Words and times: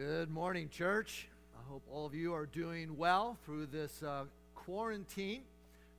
Good 0.00 0.30
morning, 0.30 0.70
church. 0.70 1.28
I 1.54 1.70
hope 1.70 1.82
all 1.92 2.06
of 2.06 2.14
you 2.14 2.32
are 2.32 2.46
doing 2.46 2.96
well 2.96 3.36
through 3.44 3.66
this 3.66 4.02
uh, 4.02 4.24
quarantine. 4.54 5.42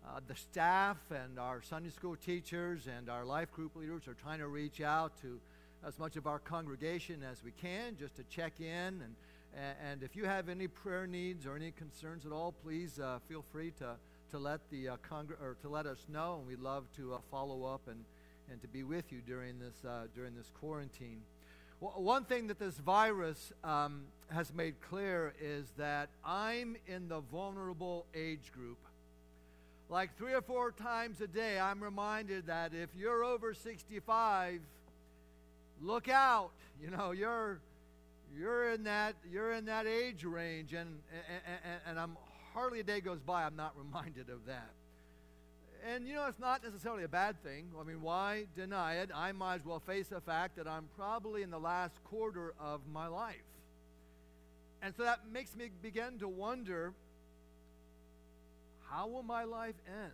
Uh, 0.03 0.21
the 0.27 0.33
staff 0.33 0.97
and 1.11 1.37
our 1.37 1.61
Sunday 1.61 1.91
school 1.91 2.15
teachers 2.15 2.87
and 2.87 3.11
our 3.11 3.23
life 3.23 3.51
group 3.51 3.75
leaders 3.75 4.07
are 4.07 4.15
trying 4.15 4.39
to 4.39 4.47
reach 4.47 4.81
out 4.81 5.21
to 5.21 5.39
as 5.85 5.99
much 5.99 6.15
of 6.15 6.25
our 6.25 6.39
congregation 6.39 7.21
as 7.21 7.43
we 7.43 7.51
can 7.51 7.95
just 7.95 8.15
to 8.15 8.23
check 8.23 8.59
in. 8.59 8.65
And, 9.03 9.15
and 9.85 10.01
if 10.01 10.15
you 10.15 10.25
have 10.25 10.49
any 10.49 10.67
prayer 10.67 11.05
needs 11.05 11.45
or 11.45 11.55
any 11.55 11.69
concerns 11.69 12.25
at 12.25 12.31
all, 12.31 12.55
please 12.63 12.99
uh, 12.99 13.19
feel 13.29 13.45
free 13.51 13.69
to, 13.77 13.97
to, 14.31 14.39
let 14.39 14.67
the, 14.71 14.89
uh, 14.89 14.97
congr- 15.07 15.39
or 15.39 15.57
to 15.61 15.69
let 15.69 15.85
us 15.85 16.07
know. 16.11 16.39
And 16.39 16.47
we'd 16.47 16.59
love 16.59 16.85
to 16.95 17.13
uh, 17.13 17.17
follow 17.29 17.65
up 17.65 17.81
and, 17.87 18.03
and 18.49 18.59
to 18.63 18.67
be 18.67 18.81
with 18.81 19.11
you 19.11 19.21
during 19.27 19.59
this, 19.59 19.85
uh, 19.87 20.07
during 20.15 20.33
this 20.33 20.49
quarantine. 20.59 21.21
One 21.81 22.25
thing 22.25 22.45
that 22.47 22.59
this 22.59 22.77
virus 22.77 23.51
um, 23.63 24.03
has 24.29 24.53
made 24.53 24.79
clear 24.81 25.33
is 25.41 25.65
that 25.79 26.09
I'm 26.23 26.75
in 26.85 27.07
the 27.07 27.21
vulnerable 27.21 28.05
age 28.13 28.51
group. 28.53 28.77
Like 29.89 30.15
three 30.15 30.33
or 30.33 30.43
four 30.43 30.71
times 30.71 31.21
a 31.21 31.27
day, 31.27 31.59
I'm 31.59 31.83
reminded 31.83 32.45
that 32.45 32.75
if 32.75 32.89
you're 32.95 33.23
over 33.23 33.55
65, 33.55 34.61
look 35.81 36.07
out. 36.07 36.51
You 36.79 36.91
know, 36.91 37.11
you're 37.11 37.59
you're 38.37 38.73
in 38.73 38.83
that 38.83 39.15
you're 39.31 39.53
in 39.53 39.65
that 39.65 39.87
age 39.87 40.23
range, 40.23 40.73
and 40.73 40.99
and, 41.11 41.59
and, 41.65 41.81
and 41.87 41.99
I'm 41.99 42.15
hardly 42.53 42.81
a 42.81 42.83
day 42.83 43.01
goes 43.01 43.19
by 43.21 43.43
I'm 43.43 43.55
not 43.55 43.73
reminded 43.75 44.29
of 44.29 44.45
that. 44.45 44.69
And 45.89 46.07
you 46.07 46.13
know, 46.13 46.27
it's 46.27 46.39
not 46.39 46.63
necessarily 46.63 47.03
a 47.03 47.07
bad 47.07 47.41
thing. 47.43 47.69
I 47.79 47.83
mean, 47.83 48.01
why 48.01 48.45
deny 48.55 48.95
it? 48.95 49.09
I 49.13 49.31
might 49.31 49.55
as 49.55 49.65
well 49.65 49.79
face 49.79 50.07
the 50.07 50.21
fact 50.21 50.57
that 50.57 50.67
I'm 50.67 50.87
probably 50.95 51.41
in 51.41 51.49
the 51.49 51.59
last 51.59 52.03
quarter 52.03 52.53
of 52.59 52.81
my 52.91 53.07
life. 53.07 53.35
And 54.81 54.93
so 54.95 55.03
that 55.03 55.21
makes 55.31 55.55
me 55.55 55.69
begin 55.81 56.19
to 56.19 56.27
wonder 56.27 56.93
how 58.89 59.07
will 59.07 59.23
my 59.23 59.43
life 59.43 59.75
end? 59.87 60.11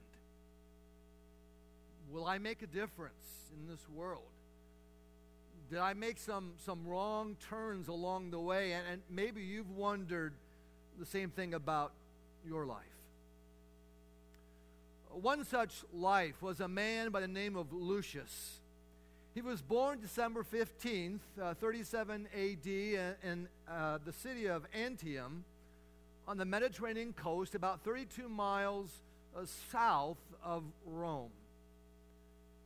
Will 2.10 2.26
I 2.26 2.38
make 2.38 2.62
a 2.62 2.68
difference 2.68 3.52
in 3.54 3.68
this 3.68 3.88
world? 3.90 4.24
Did 5.70 5.80
I 5.80 5.94
make 5.94 6.18
some, 6.18 6.54
some 6.66 6.86
wrong 6.86 7.36
turns 7.50 7.90
along 7.90 8.32
the 8.32 8.40
way? 8.40 8.72
And, 8.72 8.86
and 8.90 9.02
maybe 9.10 9.42
you've 9.42 9.72
wondered 9.72 10.34
the 10.98 11.06
same 11.06 11.30
thing 11.30 11.54
about 11.54 11.92
your 12.46 12.66
life. 12.66 12.97
One 15.22 15.44
such 15.46 15.74
life 15.92 16.44
was 16.44 16.60
a 16.60 16.68
man 16.68 17.10
by 17.10 17.22
the 17.22 17.28
name 17.28 17.56
of 17.56 17.74
Lucius. 17.74 18.60
He 19.34 19.42
was 19.42 19.64
born 19.64 20.00
December 20.00 20.44
15th, 20.44 21.22
uh, 21.42 21.56
37 21.56 22.28
AD, 22.32 22.68
in, 22.68 23.48
uh, 23.68 23.98
the 24.06 24.14
city 24.14 24.46
of 24.48 24.68
Antium 24.76 25.44
on 26.28 26.38
the 26.38 26.46
Mediterranean 26.46 27.14
coast, 27.14 27.56
about 27.56 27.84
32 27.84 28.30
miles 28.30 28.92
uh, 29.36 29.46
south 29.72 30.20
of 30.44 30.64
Rome. 30.86 31.32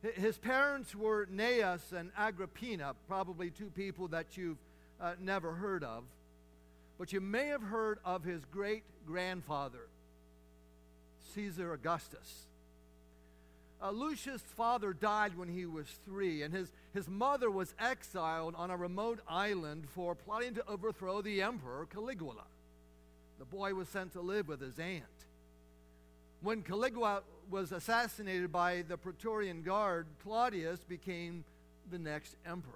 His 0.02 0.36
parents 0.36 0.94
were 0.94 1.26
Gnaeus 1.32 1.92
and 1.92 2.10
Agrippina, 2.18 2.94
probably 3.08 3.48
two 3.48 3.70
people 3.70 4.08
that 4.08 4.36
you've 4.36 4.58
uh, 5.00 5.14
never 5.18 5.52
heard 5.52 5.84
of. 5.84 6.04
But 6.98 7.14
you 7.14 7.22
may 7.22 7.46
have 7.46 7.62
heard 7.62 7.98
of 8.04 8.24
his 8.24 8.44
great 8.44 8.82
grandfather, 9.06 9.88
Caesar 11.34 11.72
Augustus. 11.72 12.46
Uh, 13.82 13.90
Lucius' 13.90 14.42
father 14.42 14.92
died 14.92 15.36
when 15.36 15.48
he 15.48 15.66
was 15.66 15.86
three, 16.04 16.42
and 16.42 16.54
his, 16.54 16.72
his 16.94 17.08
mother 17.08 17.50
was 17.50 17.74
exiled 17.80 18.54
on 18.54 18.70
a 18.70 18.76
remote 18.76 19.18
island 19.28 19.88
for 19.88 20.14
plotting 20.14 20.54
to 20.54 20.66
overthrow 20.68 21.20
the 21.20 21.42
emperor 21.42 21.86
Caligula. 21.92 22.44
The 23.40 23.44
boy 23.44 23.74
was 23.74 23.88
sent 23.88 24.12
to 24.12 24.20
live 24.20 24.46
with 24.46 24.60
his 24.60 24.78
aunt. 24.78 25.02
When 26.42 26.62
Caligula 26.62 27.22
was 27.50 27.72
assassinated 27.72 28.52
by 28.52 28.82
the 28.86 28.96
Praetorian 28.96 29.62
Guard, 29.62 30.06
Claudius 30.22 30.80
became 30.84 31.44
the 31.90 31.98
next 31.98 32.36
emperor. 32.46 32.72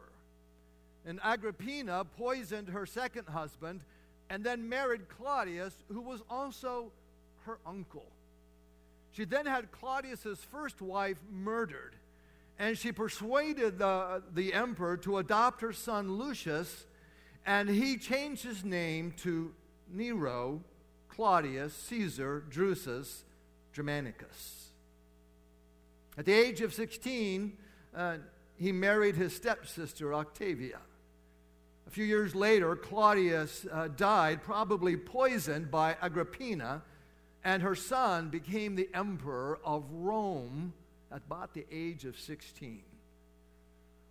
And 1.06 1.20
Agrippina 1.22 2.04
poisoned 2.16 2.68
her 2.70 2.84
second 2.84 3.28
husband 3.28 3.82
and 4.28 4.42
then 4.42 4.68
married 4.68 5.08
Claudius, 5.08 5.72
who 5.88 6.00
was 6.00 6.20
also 6.28 6.90
her 7.44 7.58
uncle. 7.64 8.06
She 9.16 9.24
then 9.24 9.46
had 9.46 9.72
Claudius's 9.72 10.40
first 10.40 10.82
wife 10.82 11.16
murdered, 11.32 11.96
and 12.58 12.76
she 12.76 12.92
persuaded 12.92 13.78
the, 13.78 14.22
the 14.34 14.52
emperor 14.52 14.98
to 14.98 15.16
adopt 15.16 15.62
her 15.62 15.72
son 15.72 16.18
Lucius, 16.18 16.84
and 17.46 17.66
he 17.66 17.96
changed 17.96 18.44
his 18.44 18.62
name 18.62 19.14
to 19.22 19.54
Nero, 19.90 20.60
Claudius, 21.08 21.72
Caesar, 21.88 22.44
Drusus, 22.50 23.22
Germanicus. 23.72 24.72
At 26.18 26.26
the 26.26 26.34
age 26.34 26.60
of 26.60 26.74
16, 26.74 27.56
uh, 27.96 28.16
he 28.58 28.70
married 28.70 29.16
his 29.16 29.34
stepsister 29.34 30.12
Octavia. 30.12 30.80
A 31.86 31.90
few 31.90 32.04
years 32.04 32.34
later, 32.34 32.76
Claudius 32.76 33.66
uh, 33.72 33.88
died, 33.88 34.42
probably 34.42 34.94
poisoned 34.94 35.70
by 35.70 35.96
Agrippina, 36.02 36.82
and 37.46 37.62
her 37.62 37.76
son 37.76 38.28
became 38.28 38.74
the 38.74 38.88
emperor 38.92 39.60
of 39.64 39.84
Rome 39.92 40.72
at 41.12 41.22
about 41.28 41.54
the 41.54 41.64
age 41.70 42.04
of 42.04 42.18
16. 42.18 42.82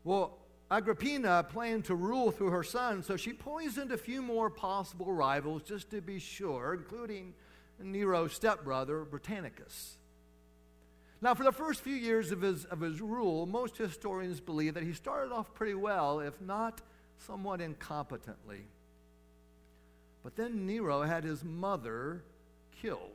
Well, 0.06 0.38
Agrippina 0.72 1.46
planned 1.50 1.84
to 1.86 1.96
rule 1.96 2.32
through 2.32 2.52
her 2.52 2.64
son, 2.64 3.04
so 3.04 3.18
she 3.18 3.34
poisoned 3.34 3.92
a 3.92 3.98
few 3.98 4.22
more 4.22 4.50
possible 4.50 5.12
rivals 5.12 5.64
just 5.64 5.90
to 5.90 6.00
be 6.00 6.18
sure, 6.18 6.76
including 6.76 7.34
Nero's 7.78 8.32
stepbrother, 8.32 9.04
Britannicus. 9.04 9.98
Now, 11.22 11.34
for 11.34 11.44
the 11.44 11.52
first 11.52 11.82
few 11.82 11.96
years 11.96 12.32
of 12.32 12.42
his, 12.42 12.64
of 12.64 12.80
his 12.80 13.02
rule, 13.02 13.46
most 13.46 13.76
historians 13.78 14.40
believe 14.40 14.76
that 14.76 14.84
he 14.84 14.94
started 14.94 15.34
off 15.34 15.54
pretty 15.54 15.76
well, 15.76 16.22
if 16.22 16.40
not 16.40 16.80
somewhat 17.18 17.60
incompetently. 17.60 18.62
But 20.24 20.38
then 20.38 20.66
Nero 20.66 21.02
had 21.02 21.26
his 21.26 21.44
mother 21.44 22.24
killed, 22.82 23.15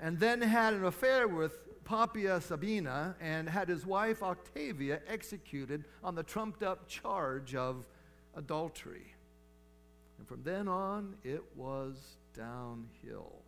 and 0.00 0.18
then 0.18 0.40
had 0.40 0.74
an 0.74 0.84
affair 0.84 1.28
with 1.28 1.58
Poppaea 1.84 2.40
Sabina 2.42 3.16
and 3.20 3.48
had 3.48 3.68
his 3.68 3.84
wife 3.84 4.22
Octavia 4.22 5.00
executed 5.08 5.84
on 6.02 6.14
the 6.14 6.22
trumped 6.22 6.62
up 6.62 6.88
charge 6.88 7.54
of 7.54 7.86
adultery. 8.34 9.14
And 10.18 10.26
from 10.28 10.42
then 10.42 10.68
on, 10.68 11.16
it 11.24 11.42
was 11.56 11.96
downhill. 12.34 13.42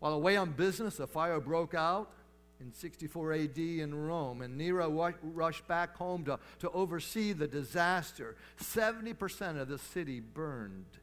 While 0.00 0.14
away 0.14 0.36
on 0.36 0.50
business, 0.50 1.00
a 1.00 1.06
fire 1.06 1.40
broke 1.40 1.74
out 1.74 2.12
in 2.60 2.72
64 2.72 3.32
AD 3.32 3.58
in 3.58 3.94
Rome, 3.94 4.42
and 4.42 4.56
Nero 4.56 5.14
rushed 5.22 5.66
back 5.66 5.96
home 5.96 6.24
to, 6.24 6.38
to 6.60 6.70
oversee 6.70 7.32
the 7.32 7.48
disaster. 7.48 8.36
70% 8.60 9.60
of 9.60 9.68
the 9.68 9.78
city 9.78 10.20
burned. 10.20 10.98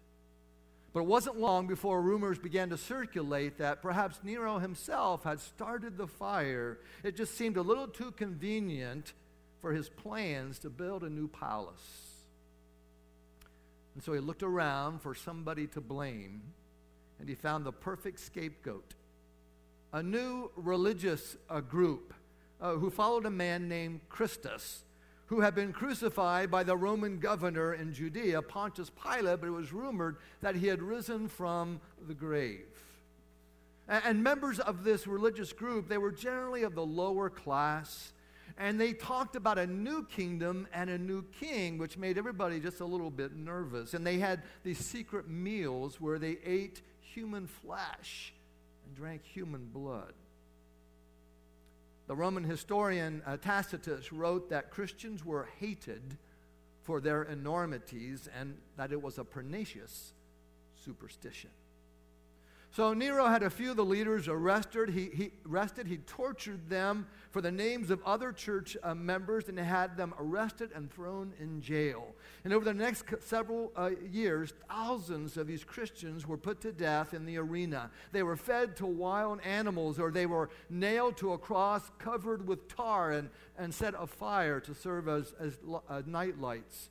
But 0.92 1.02
it 1.02 1.06
wasn't 1.06 1.40
long 1.40 1.68
before 1.68 2.02
rumors 2.02 2.40
began 2.40 2.70
to 2.70 2.78
circulate 2.78 3.60
that 3.60 3.82
perhaps 3.82 4.20
Nero 4.24 4.58
himself 4.58 5.24
had 5.24 5.40
started 5.40 5.98
the 5.98 6.08
fire. 6.08 6.80
It 7.04 7.16
just 7.16 7.38
seemed 7.38 7.58
a 7.58 7.62
little 7.62 7.88
too 7.88 8.12
convenient 8.12 9.14
for 9.62 9.72
his 9.72 9.90
plans 9.90 10.60
to 10.60 10.70
build 10.70 11.04
a 11.04 11.10
new 11.10 11.28
palace. 11.28 12.24
And 13.94 14.04
so 14.04 14.14
he 14.14 14.20
looked 14.20 14.44
around 14.44 15.02
for 15.02 15.14
somebody 15.14 15.68
to 15.68 15.82
blame, 15.82 16.42
and 17.20 17.30
he 17.30 17.36
found 17.36 17.66
the 17.66 17.72
perfect 17.72 18.20
scapegoat 18.20 18.96
a 19.92 20.04
new 20.04 20.52
religious 20.56 21.36
uh, 21.50 21.60
group 21.62 22.14
uh, 22.62 22.74
who 22.74 22.90
followed 22.90 23.26
a 23.26 23.32
man 23.32 23.68
named 23.68 24.02
Christus 24.10 24.84
who 25.30 25.42
had 25.42 25.54
been 25.54 25.72
crucified 25.72 26.50
by 26.50 26.64
the 26.64 26.76
Roman 26.76 27.20
governor 27.20 27.76
in 27.76 27.94
Judea, 27.94 28.42
Pontius 28.42 28.90
Pilate, 28.90 29.40
but 29.40 29.46
it 29.46 29.52
was 29.52 29.72
rumored 29.72 30.18
that 30.42 30.56
he 30.56 30.66
had 30.66 30.82
risen 30.82 31.28
from 31.28 31.80
the 32.08 32.16
grave. 32.16 32.66
And, 33.88 34.24
members 34.24 34.60
of 34.60 34.84
this 34.84 35.06
religious 35.06 35.54
group, 35.54 35.88
they 35.88 36.00
were 36.00 36.12
generally 36.12 36.64
of 36.64 36.74
the 36.74 36.86
lower 36.86 37.30
class, 37.30 38.12
and 38.58 38.82
they 38.82 38.92
talked 38.92 39.36
about 39.36 39.60
a 39.60 39.68
new 39.68 40.04
kingdom 40.04 40.68
and 40.74 40.90
a 40.90 40.98
new 40.98 41.24
king, 41.40 41.78
which 41.78 41.96
made 41.96 42.18
everybody 42.18 42.60
just 42.60 42.80
a 42.80 42.86
little 42.86 43.12
bit 43.12 43.36
nervous. 43.36 43.94
And 43.94 44.06
they 44.06 44.18
had 44.18 44.42
these 44.64 44.80
secret 44.80 45.30
meals 45.30 46.02
where 46.02 46.18
they 46.18 46.38
ate 46.44 46.82
human 47.02 47.46
flesh 47.46 48.34
and 48.84 48.96
drank 48.96 49.24
human 49.24 49.70
blood. 49.72 50.14
The 52.10 52.16
Roman 52.16 52.44
historian 52.44 53.22
uh, 53.24 53.38
Tacitus 53.38 54.12
wrote 54.12 54.50
that 54.50 54.72
Christians 54.72 55.24
were 55.24 55.48
hated 55.60 56.18
for 56.82 57.00
their 57.00 57.22
enormities 57.22 58.28
and 58.36 58.58
that 58.78 58.92
it 58.92 59.00
was 59.00 59.20
a 59.20 59.24
pernicious 59.24 60.14
superstition. 60.74 61.52
So 62.72 62.94
Nero 62.94 63.26
had 63.26 63.42
a 63.42 63.50
few 63.50 63.72
of 63.72 63.78
the 63.78 63.86
leaders 63.86 64.28
arrested. 64.28 64.90
He, 64.90 65.10
he 65.12 65.32
arrested. 65.50 65.88
He 65.88 65.98
tortured 65.98 66.70
them 66.70 67.08
for 67.32 67.42
the 67.42 67.52
names 67.52 67.90
of 67.90 68.00
other 68.06 68.32
church 68.32 68.78
uh, 68.84 68.94
members 68.94 69.50
and 69.50 69.58
had 69.58 69.98
them 69.98 70.14
arrested 70.20 70.70
and 70.76 70.92
thrown 70.92 71.34
in 71.40 71.62
jail. 71.62 72.14
And 72.44 72.54
over 72.54 72.64
the 72.64 72.74
next 72.74 73.06
several 73.22 73.72
uh, 73.76 73.92
years, 74.12 74.54
thousands 74.70 75.36
of 75.36 75.48
these 75.48 75.64
Christians 75.64 76.28
were 76.28 76.38
put 76.38 76.62
to 76.62 76.72
death 76.72 77.16
in 77.16 77.26
the 77.26 77.38
arena. 77.38 77.90
They 78.12 78.22
were 78.22 78.38
fed 78.38 78.76
to 78.78 78.86
wild 78.86 79.42
animals 79.42 80.00
or 80.00 80.12
they 80.12 80.28
were 80.28 80.52
nailed 80.70 81.18
to 81.18 81.34
a 81.34 81.40
cross 81.40 81.90
covered 81.98 82.48
with 82.48 82.68
tar 82.68 83.12
and, 83.12 83.30
and 83.58 83.74
set 83.74 83.96
afire 83.98 84.60
to 84.60 84.76
serve 84.76 85.08
as, 85.08 85.34
as 85.40 85.58
uh, 85.90 86.04
night 86.06 86.40
lights 86.40 86.90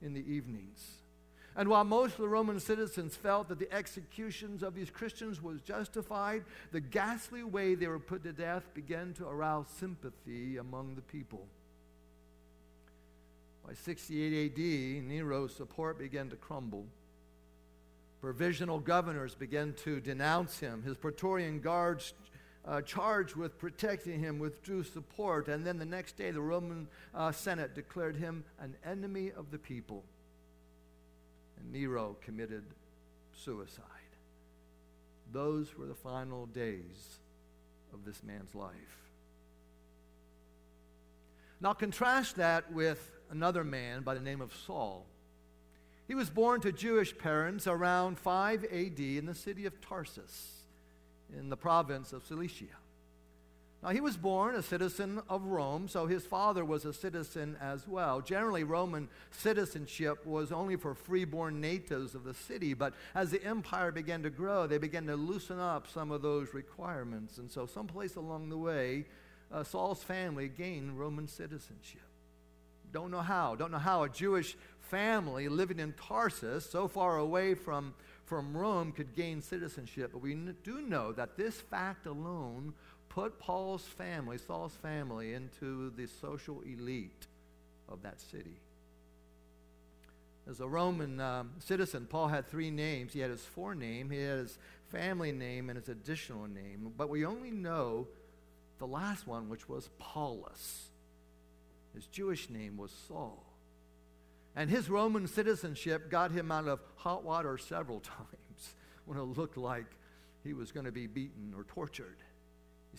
in 0.00 0.14
the 0.14 0.24
evenings. 0.26 0.98
And 1.58 1.68
while 1.68 1.82
most 1.82 2.12
of 2.12 2.20
the 2.20 2.28
Roman 2.28 2.60
citizens 2.60 3.16
felt 3.16 3.48
that 3.48 3.58
the 3.58 3.70
executions 3.74 4.62
of 4.62 4.76
these 4.76 4.90
Christians 4.90 5.42
was 5.42 5.60
justified, 5.60 6.44
the 6.70 6.78
ghastly 6.78 7.42
way 7.42 7.74
they 7.74 7.88
were 7.88 7.98
put 7.98 8.22
to 8.22 8.32
death 8.32 8.62
began 8.74 9.12
to 9.14 9.26
arouse 9.26 9.66
sympathy 9.76 10.58
among 10.58 10.94
the 10.94 11.02
people. 11.02 11.48
By 13.66 13.74
68 13.74 14.52
AD, 14.52 15.02
Nero's 15.02 15.52
support 15.52 15.98
began 15.98 16.30
to 16.30 16.36
crumble. 16.36 16.86
Provisional 18.20 18.78
governors 18.78 19.34
began 19.34 19.72
to 19.82 19.98
denounce 19.98 20.60
him. 20.60 20.84
His 20.84 20.96
Praetorian 20.96 21.58
guards 21.58 22.14
uh, 22.64 22.82
charged 22.82 23.34
with 23.34 23.58
protecting 23.58 24.20
him 24.20 24.38
withdrew 24.38 24.84
support. 24.84 25.48
And 25.48 25.66
then 25.66 25.80
the 25.80 25.84
next 25.84 26.16
day, 26.16 26.30
the 26.30 26.40
Roman 26.40 26.86
uh, 27.16 27.32
Senate 27.32 27.74
declared 27.74 28.14
him 28.14 28.44
an 28.60 28.76
enemy 28.84 29.32
of 29.36 29.50
the 29.50 29.58
people 29.58 30.04
and 31.58 31.72
Nero 31.72 32.16
committed 32.20 32.64
suicide. 33.32 33.84
Those 35.32 35.76
were 35.76 35.86
the 35.86 35.94
final 35.94 36.46
days 36.46 37.18
of 37.92 38.04
this 38.04 38.22
man's 38.22 38.54
life. 38.54 39.10
Now, 41.60 41.72
contrast 41.72 42.36
that 42.36 42.72
with 42.72 43.18
another 43.30 43.64
man 43.64 44.02
by 44.02 44.14
the 44.14 44.20
name 44.20 44.40
of 44.40 44.54
Saul. 44.54 45.06
He 46.06 46.14
was 46.14 46.30
born 46.30 46.60
to 46.62 46.72
Jewish 46.72 47.16
parents 47.18 47.66
around 47.66 48.18
5 48.18 48.64
AD 48.64 49.00
in 49.00 49.26
the 49.26 49.34
city 49.34 49.66
of 49.66 49.80
Tarsus 49.80 50.64
in 51.36 51.50
the 51.50 51.56
province 51.56 52.12
of 52.12 52.24
Cilicia. 52.24 52.64
Now, 53.80 53.90
he 53.90 54.00
was 54.00 54.16
born 54.16 54.56
a 54.56 54.62
citizen 54.62 55.22
of 55.28 55.44
Rome, 55.44 55.86
so 55.86 56.08
his 56.08 56.26
father 56.26 56.64
was 56.64 56.84
a 56.84 56.92
citizen 56.92 57.56
as 57.60 57.86
well. 57.86 58.20
Generally, 58.20 58.64
Roman 58.64 59.08
citizenship 59.30 60.26
was 60.26 60.50
only 60.50 60.74
for 60.74 60.94
freeborn 60.94 61.60
natives 61.60 62.16
of 62.16 62.24
the 62.24 62.34
city, 62.34 62.74
but 62.74 62.94
as 63.14 63.30
the 63.30 63.42
empire 63.44 63.92
began 63.92 64.24
to 64.24 64.30
grow, 64.30 64.66
they 64.66 64.78
began 64.78 65.06
to 65.06 65.14
loosen 65.14 65.60
up 65.60 65.86
some 65.86 66.10
of 66.10 66.22
those 66.22 66.54
requirements. 66.54 67.38
And 67.38 67.48
so, 67.48 67.66
someplace 67.66 68.16
along 68.16 68.48
the 68.48 68.58
way, 68.58 69.04
uh, 69.52 69.62
Saul's 69.62 70.02
family 70.02 70.48
gained 70.48 70.98
Roman 70.98 71.28
citizenship. 71.28 72.00
Don't 72.92 73.12
know 73.12 73.20
how. 73.20 73.54
Don't 73.54 73.70
know 73.70 73.78
how 73.78 74.02
a 74.02 74.08
Jewish 74.08 74.56
family 74.80 75.48
living 75.48 75.78
in 75.78 75.92
Tarsus, 75.92 76.68
so 76.68 76.88
far 76.88 77.18
away 77.18 77.54
from, 77.54 77.94
from 78.24 78.56
Rome, 78.56 78.92
could 78.92 79.14
gain 79.14 79.40
citizenship. 79.40 80.10
But 80.12 80.22
we 80.22 80.34
do 80.64 80.80
know 80.80 81.12
that 81.12 81.36
this 81.36 81.60
fact 81.60 82.06
alone 82.06 82.74
put 83.18 83.40
Paul's 83.40 83.82
family, 83.82 84.38
Saul's 84.38 84.74
family, 84.74 85.34
into 85.34 85.90
the 85.96 86.06
social 86.06 86.60
elite 86.60 87.26
of 87.88 88.00
that 88.02 88.20
city. 88.20 88.60
As 90.48 90.60
a 90.60 90.68
Roman 90.68 91.18
um, 91.18 91.50
citizen, 91.58 92.06
Paul 92.08 92.28
had 92.28 92.46
three 92.46 92.70
names. 92.70 93.12
He 93.12 93.18
had 93.18 93.30
his 93.30 93.44
forename, 93.56 94.12
he 94.12 94.22
had 94.22 94.38
his 94.38 94.56
family 94.92 95.32
name, 95.32 95.68
and 95.68 95.76
his 95.76 95.88
additional 95.88 96.46
name. 96.46 96.92
But 96.96 97.08
we 97.08 97.24
only 97.24 97.50
know 97.50 98.06
the 98.78 98.86
last 98.86 99.26
one, 99.26 99.48
which 99.48 99.68
was 99.68 99.90
Paulus. 99.98 100.90
His 101.94 102.06
Jewish 102.06 102.48
name 102.48 102.76
was 102.76 102.92
Saul. 103.08 103.44
And 104.54 104.70
his 104.70 104.88
Roman 104.88 105.26
citizenship 105.26 106.08
got 106.08 106.30
him 106.30 106.52
out 106.52 106.68
of 106.68 106.78
hot 106.94 107.24
water 107.24 107.58
several 107.58 107.98
times 108.00 108.74
when 109.06 109.18
it 109.18 109.22
looked 109.22 109.56
like 109.56 109.86
he 110.44 110.52
was 110.52 110.70
going 110.70 110.86
to 110.86 110.92
be 110.92 111.08
beaten 111.08 111.52
or 111.56 111.64
tortured. 111.64 112.18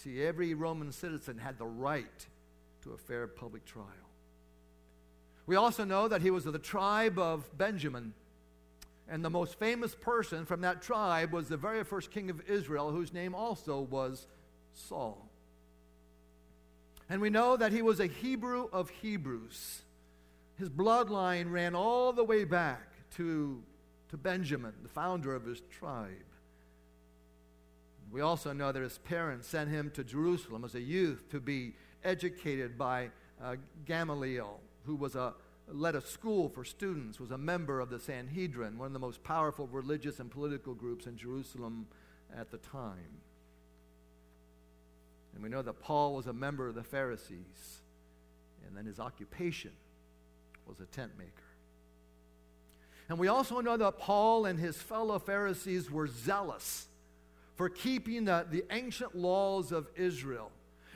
You 0.06 0.14
see, 0.14 0.24
every 0.24 0.54
Roman 0.54 0.92
citizen 0.94 1.38
had 1.38 1.58
the 1.58 1.66
right 1.66 2.28
to 2.84 2.94
a 2.94 2.98
fair 2.98 3.28
public 3.28 3.66
trial. 3.66 3.86
We 5.46 5.58
also 5.58 5.84
know 5.84 6.08
that 6.08 6.22
he 6.22 6.32
was 6.32 6.46
of 6.46 6.54
the 6.54 6.60
tribe 6.60 7.20
of 7.20 7.58
Benjamin. 7.58 8.14
And 9.10 9.26
the 9.26 9.30
most 9.30 9.58
famous 9.58 9.96
person 9.96 10.46
from 10.46 10.62
that 10.62 10.82
tribe 10.82 11.34
was 11.34 11.50
the 11.50 11.58
very 11.58 11.84
first 11.84 12.12
king 12.12 12.30
of 12.30 12.48
Israel, 12.48 12.92
whose 12.92 13.12
name 13.12 13.36
also 13.36 13.82
was 13.82 14.28
Saul. 14.74 15.28
And 17.10 17.20
we 17.20 17.30
know 17.30 17.58
that 17.58 17.74
he 17.74 17.82
was 17.82 18.00
a 18.00 18.08
Hebrew 18.08 18.70
of 18.72 18.90
Hebrews. 18.90 19.82
His 20.58 20.70
bloodline 20.70 21.52
ran 21.52 21.76
all 21.76 22.14
the 22.14 22.24
way 22.24 22.46
back 22.46 22.94
to, 23.16 23.62
to 24.10 24.18
Benjamin, 24.18 24.74
the 24.84 24.90
founder 24.90 25.36
of 25.36 25.46
his 25.46 25.62
tribe. 25.72 26.29
We 28.12 28.22
also 28.22 28.54
know 28.54 28.72
that 28.72 28.82
his 28.82 28.98
parents 28.98 29.48
sent 29.48 29.70
him 29.70 29.92
to 29.92 30.04
Jerusalem 30.04 30.64
as 30.64 30.76
a 30.76 30.82
youth 30.82 31.30
to 31.30 31.40
be 31.40 31.76
educated 32.04 32.78
by 32.78 33.10
uh, 33.42 33.56
Gamaliel, 33.86 34.60
who 34.86 34.96
was 34.96 35.16
a, 35.16 35.34
led 35.68 35.96
a 35.96 36.02
school 36.02 36.50
for 36.50 36.66
students, 36.66 37.20
was 37.20 37.32
a 37.32 37.38
member 37.38 37.80
of 37.80 37.90
the 37.90 38.00
Sanhedrin, 38.00 38.78
one 38.78 38.88
of 38.88 38.94
the 38.94 39.00
most 39.00 39.24
powerful 39.24 39.68
religious 39.68 40.20
and 40.20 40.32
political 40.32 40.74
groups 40.74 41.06
in 41.06 41.18
Jerusalem 41.18 41.88
at 42.36 42.50
the 42.50 42.58
time. 42.58 43.22
And 45.34 45.44
we 45.44 45.50
know 45.50 45.62
that 45.62 45.80
Paul 45.80 46.16
was 46.16 46.26
a 46.26 46.34
member 46.34 46.68
of 46.68 46.76
the 46.76 46.84
Pharisees, 46.84 47.82
and 48.66 48.76
then 48.76 48.86
his 48.86 49.00
occupation 49.00 49.72
was 50.66 50.80
a 50.80 50.86
tent 50.86 51.12
maker. 51.18 51.32
And 53.08 53.18
we 53.18 53.28
also 53.28 53.60
know 53.62 53.78
that 53.78 54.00
Paul 54.00 54.46
and 54.46 54.60
his 54.60 54.78
fellow 54.78 55.18
Pharisees 55.20 55.90
were 55.90 56.08
zealous 56.08 56.89
for 57.60 57.68
keeping 57.68 58.24
the, 58.24 58.48
the 58.50 58.64
ancient 58.72 59.14
laws 59.14 59.74
of 59.74 59.90
Israel 59.98 60.50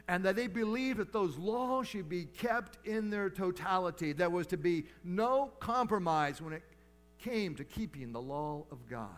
and 0.07 0.23
that 0.23 0.37
they 0.37 0.47
believed 0.47 0.97
that 0.97 1.11
those 1.11 1.37
laws 1.37 1.89
should 1.89 2.07
be 2.07 2.23
kept 2.23 2.77
in 2.87 3.09
their 3.09 3.29
totality. 3.29 4.13
There 4.13 4.29
was 4.29 4.47
to 4.47 4.55
be 4.55 4.85
no 5.03 5.51
compromise 5.59 6.41
when 6.41 6.53
it 6.53 6.63
came 7.19 7.53
to 7.55 7.65
keeping 7.65 8.13
the 8.13 8.21
law 8.21 8.63
of 8.71 8.87
God. 8.89 9.09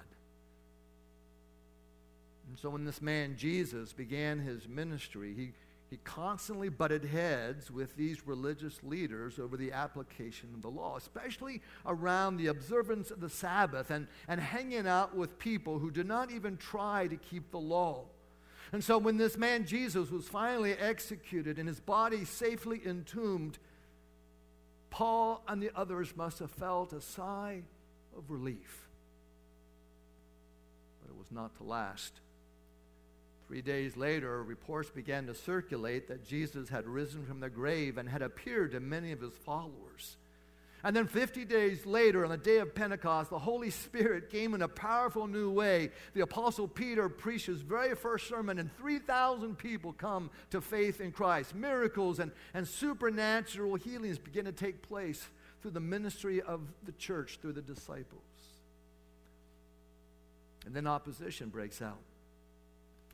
And 2.49 2.57
so 2.57 2.71
when 2.71 2.83
this 2.83 2.99
man 2.99 3.35
Jesus 3.37 3.93
began 3.93 4.39
his 4.39 4.67
ministry, 4.67 5.35
he 5.37 5.51
he 5.95 5.99
constantly 6.03 6.67
butted 6.67 7.05
heads 7.05 7.71
with 7.71 7.95
these 7.95 8.27
religious 8.27 8.83
leaders 8.83 9.39
over 9.39 9.55
the 9.55 9.71
application 9.71 10.49
of 10.53 10.61
the 10.61 10.69
law, 10.69 10.97
especially 10.97 11.61
around 11.85 12.35
the 12.35 12.47
observance 12.47 13.11
of 13.11 13.21
the 13.21 13.29
Sabbath 13.29 13.91
and, 13.91 14.07
and 14.27 14.41
hanging 14.41 14.87
out 14.87 15.15
with 15.15 15.39
people 15.39 15.79
who 15.79 15.89
did 15.89 16.05
not 16.05 16.31
even 16.31 16.57
try 16.57 17.07
to 17.07 17.15
keep 17.15 17.49
the 17.49 17.59
law. 17.59 18.03
And 18.73 18.83
so 18.83 18.97
when 18.97 19.15
this 19.15 19.37
man 19.37 19.65
Jesus 19.65 20.11
was 20.11 20.27
finally 20.27 20.73
executed 20.73 21.59
and 21.59 21.69
his 21.69 21.79
body 21.79 22.25
safely 22.25 22.81
entombed, 22.85 23.57
Paul 24.89 25.45
and 25.47 25.63
the 25.63 25.71
others 25.77 26.13
must 26.13 26.39
have 26.39 26.51
felt 26.51 26.91
a 26.91 26.99
sigh 26.99 27.61
of 28.17 28.29
relief. 28.29 28.89
But 31.01 31.13
it 31.13 31.17
was 31.17 31.31
not 31.31 31.55
to 31.55 31.63
last. 31.63 32.19
Three 33.47 33.61
days 33.61 33.95
later, 33.95 34.43
reports 34.43 34.89
began 34.89 35.27
to 35.27 35.35
circulate 35.35 36.07
that 36.07 36.27
Jesus 36.27 36.69
had 36.69 36.87
risen 36.87 37.25
from 37.25 37.39
the 37.39 37.49
grave 37.49 37.97
and 37.97 38.09
had 38.09 38.23
appeared 38.23 38.71
to 38.71 38.79
many 38.79 39.11
of 39.11 39.21
his 39.21 39.33
followers. 39.33 40.17
And 40.83 40.95
then 40.95 41.07
50 41.07 41.45
days 41.45 41.85
later, 41.85 42.23
on 42.23 42.31
the 42.31 42.37
day 42.37 42.57
of 42.57 42.75
Pentecost, 42.75 43.29
the 43.29 43.39
Holy 43.39 43.69
Spirit 43.69 44.29
came 44.29 44.53
in 44.53 44.61
a 44.61 44.67
powerful 44.67 45.25
new 45.25 45.49
way. 45.49 45.91
The 46.13 46.21
Apostle 46.21 46.67
Peter 46.67 47.07
preached 47.09 47.47
his 47.47 47.61
very 47.61 47.95
first 47.95 48.27
sermon, 48.27 48.59
and 48.59 48.75
3,000 48.77 49.57
people 49.57 49.93
come 49.93 50.29
to 50.51 50.61
faith 50.61 51.01
in 51.01 51.11
Christ. 51.11 51.55
Miracles 51.55 52.19
and, 52.19 52.31
and 52.53 52.67
supernatural 52.67 53.75
healings 53.75 54.17
begin 54.19 54.45
to 54.45 54.51
take 54.51 54.81
place 54.87 55.27
through 55.61 55.71
the 55.71 55.79
ministry 55.79 56.41
of 56.41 56.61
the 56.85 56.91
church, 56.93 57.39
through 57.41 57.53
the 57.53 57.61
disciples. 57.61 58.21
And 60.65 60.75
then 60.75 60.87
opposition 60.87 61.49
breaks 61.49 61.81
out 61.81 61.97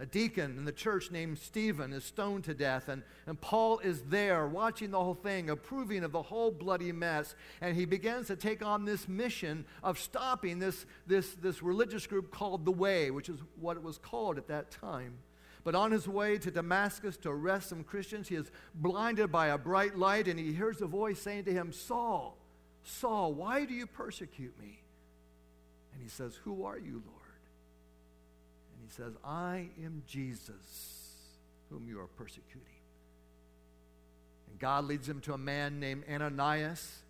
a 0.01 0.05
deacon 0.07 0.57
in 0.57 0.65
the 0.65 0.71
church 0.71 1.11
named 1.11 1.37
Stephen 1.37 1.93
is 1.93 2.03
stoned 2.03 2.43
to 2.45 2.55
death, 2.55 2.89
and, 2.89 3.03
and 3.27 3.39
Paul 3.39 3.77
is 3.79 4.01
there 4.09 4.47
watching 4.47 4.89
the 4.89 4.99
whole 4.99 5.13
thing, 5.13 5.51
approving 5.51 6.03
of 6.03 6.11
the 6.11 6.23
whole 6.23 6.49
bloody 6.49 6.91
mess, 6.91 7.35
and 7.61 7.75
he 7.75 7.85
begins 7.85 8.25
to 8.27 8.35
take 8.35 8.65
on 8.65 8.83
this 8.83 9.07
mission 9.07 9.63
of 9.83 9.99
stopping 9.99 10.57
this, 10.57 10.87
this, 11.05 11.35
this 11.35 11.61
religious 11.61 12.07
group 12.07 12.31
called 12.31 12.65
the 12.65 12.71
Way, 12.71 13.11
which 13.11 13.29
is 13.29 13.37
what 13.59 13.77
it 13.77 13.83
was 13.83 13.99
called 13.99 14.39
at 14.39 14.47
that 14.47 14.71
time. 14.71 15.19
But 15.63 15.75
on 15.75 15.91
his 15.91 16.07
way 16.07 16.39
to 16.39 16.49
Damascus 16.49 17.15
to 17.17 17.29
arrest 17.29 17.69
some 17.69 17.83
Christians, 17.83 18.27
he 18.27 18.33
is 18.33 18.49
blinded 18.73 19.31
by 19.31 19.49
a 19.49 19.57
bright 19.59 19.95
light, 19.95 20.27
and 20.27 20.39
he 20.39 20.51
hears 20.51 20.81
a 20.81 20.87
voice 20.87 21.21
saying 21.21 21.43
to 21.43 21.53
him, 21.53 21.71
Saul, 21.71 22.37
Saul, 22.81 23.35
why 23.35 23.65
do 23.65 23.75
you 23.75 23.85
persecute 23.85 24.59
me? 24.59 24.81
And 25.93 26.01
he 26.01 26.09
says, 26.09 26.39
Who 26.43 26.65
are 26.65 26.79
you, 26.79 27.03
Lord? 27.05 27.20
Says, 28.91 29.13
I 29.23 29.69
am 29.81 30.03
Jesus, 30.05 31.15
whom 31.69 31.87
you 31.87 31.99
are 32.01 32.07
persecuting. 32.07 32.61
And 34.49 34.59
God 34.59 34.83
leads 34.85 35.07
him 35.07 35.21
to 35.21 35.33
a 35.33 35.37
man 35.37 35.79
named 35.79 36.03
Ananias. 36.11 37.01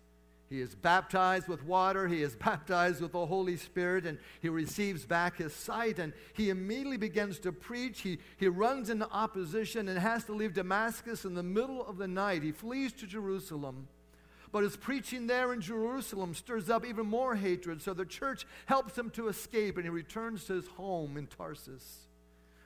He 0.48 0.60
is 0.60 0.76
baptized 0.76 1.48
with 1.48 1.64
water. 1.64 2.06
He 2.06 2.22
is 2.22 2.36
baptized 2.44 3.00
with 3.00 3.12
the 3.12 3.26
Holy 3.26 3.56
Spirit, 3.56 4.06
and 4.06 4.18
he 4.40 4.48
receives 4.48 5.04
back 5.04 5.38
his 5.38 5.52
sight. 5.52 5.98
And 5.98 6.12
he 6.34 6.50
immediately 6.50 6.98
begins 6.98 7.40
to 7.40 7.50
preach. 7.50 8.02
He, 8.02 8.18
he 8.36 8.46
runs 8.46 8.88
into 8.88 9.10
opposition 9.10 9.88
and 9.88 9.98
has 9.98 10.24
to 10.24 10.34
leave 10.34 10.54
Damascus 10.54 11.24
in 11.24 11.34
the 11.34 11.42
middle 11.42 11.84
of 11.84 11.98
the 11.98 12.06
night. 12.06 12.44
He 12.44 12.52
flees 12.52 12.92
to 12.92 13.08
Jerusalem. 13.08 13.88
But 14.52 14.64
his 14.64 14.76
preaching 14.76 15.26
there 15.26 15.54
in 15.54 15.62
Jerusalem 15.62 16.34
stirs 16.34 16.68
up 16.68 16.84
even 16.84 17.06
more 17.06 17.34
hatred. 17.34 17.80
So 17.80 17.94
the 17.94 18.04
church 18.04 18.46
helps 18.66 18.96
him 18.96 19.08
to 19.10 19.28
escape, 19.28 19.76
and 19.76 19.84
he 19.84 19.90
returns 19.90 20.44
to 20.44 20.52
his 20.52 20.66
home 20.68 21.16
in 21.16 21.26
Tarsus. 21.26 22.00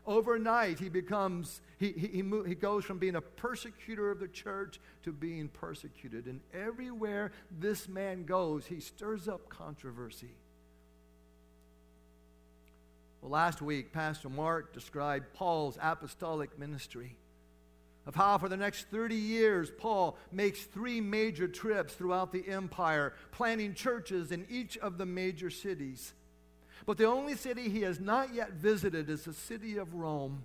Overnight, 0.04 0.80
he 0.80 0.88
becomes, 0.88 1.60
he, 1.78 1.92
he, 1.92 2.08
he, 2.08 2.24
he 2.46 2.54
goes 2.54 2.84
from 2.84 2.98
being 2.98 3.14
a 3.14 3.20
persecutor 3.20 4.10
of 4.10 4.18
the 4.18 4.28
church 4.28 4.80
to 5.04 5.12
being 5.12 5.48
persecuted. 5.48 6.26
And 6.26 6.40
everywhere 6.52 7.30
this 7.56 7.88
man 7.88 8.24
goes, 8.24 8.66
he 8.66 8.80
stirs 8.80 9.28
up 9.28 9.48
controversy. 9.48 10.34
Well, 13.20 13.30
last 13.30 13.62
week, 13.62 13.92
Pastor 13.92 14.28
Mark 14.28 14.72
described 14.72 15.32
Paul's 15.34 15.78
apostolic 15.80 16.58
ministry 16.58 17.16
of 18.06 18.14
how 18.14 18.38
for 18.38 18.48
the 18.48 18.56
next 18.56 18.86
30 18.88 19.16
years, 19.16 19.70
Paul 19.76 20.16
makes 20.30 20.62
three 20.62 21.00
major 21.00 21.48
trips 21.48 21.94
throughout 21.94 22.32
the 22.32 22.48
empire, 22.48 23.12
planting 23.32 23.74
churches 23.74 24.30
in 24.30 24.46
each 24.48 24.78
of 24.78 24.96
the 24.96 25.06
major 25.06 25.50
cities. 25.50 26.14
But 26.86 26.98
the 26.98 27.06
only 27.06 27.34
city 27.34 27.68
he 27.68 27.82
has 27.82 27.98
not 27.98 28.32
yet 28.32 28.52
visited 28.52 29.10
is 29.10 29.24
the 29.24 29.32
city 29.32 29.76
of 29.76 29.94
Rome. 29.94 30.42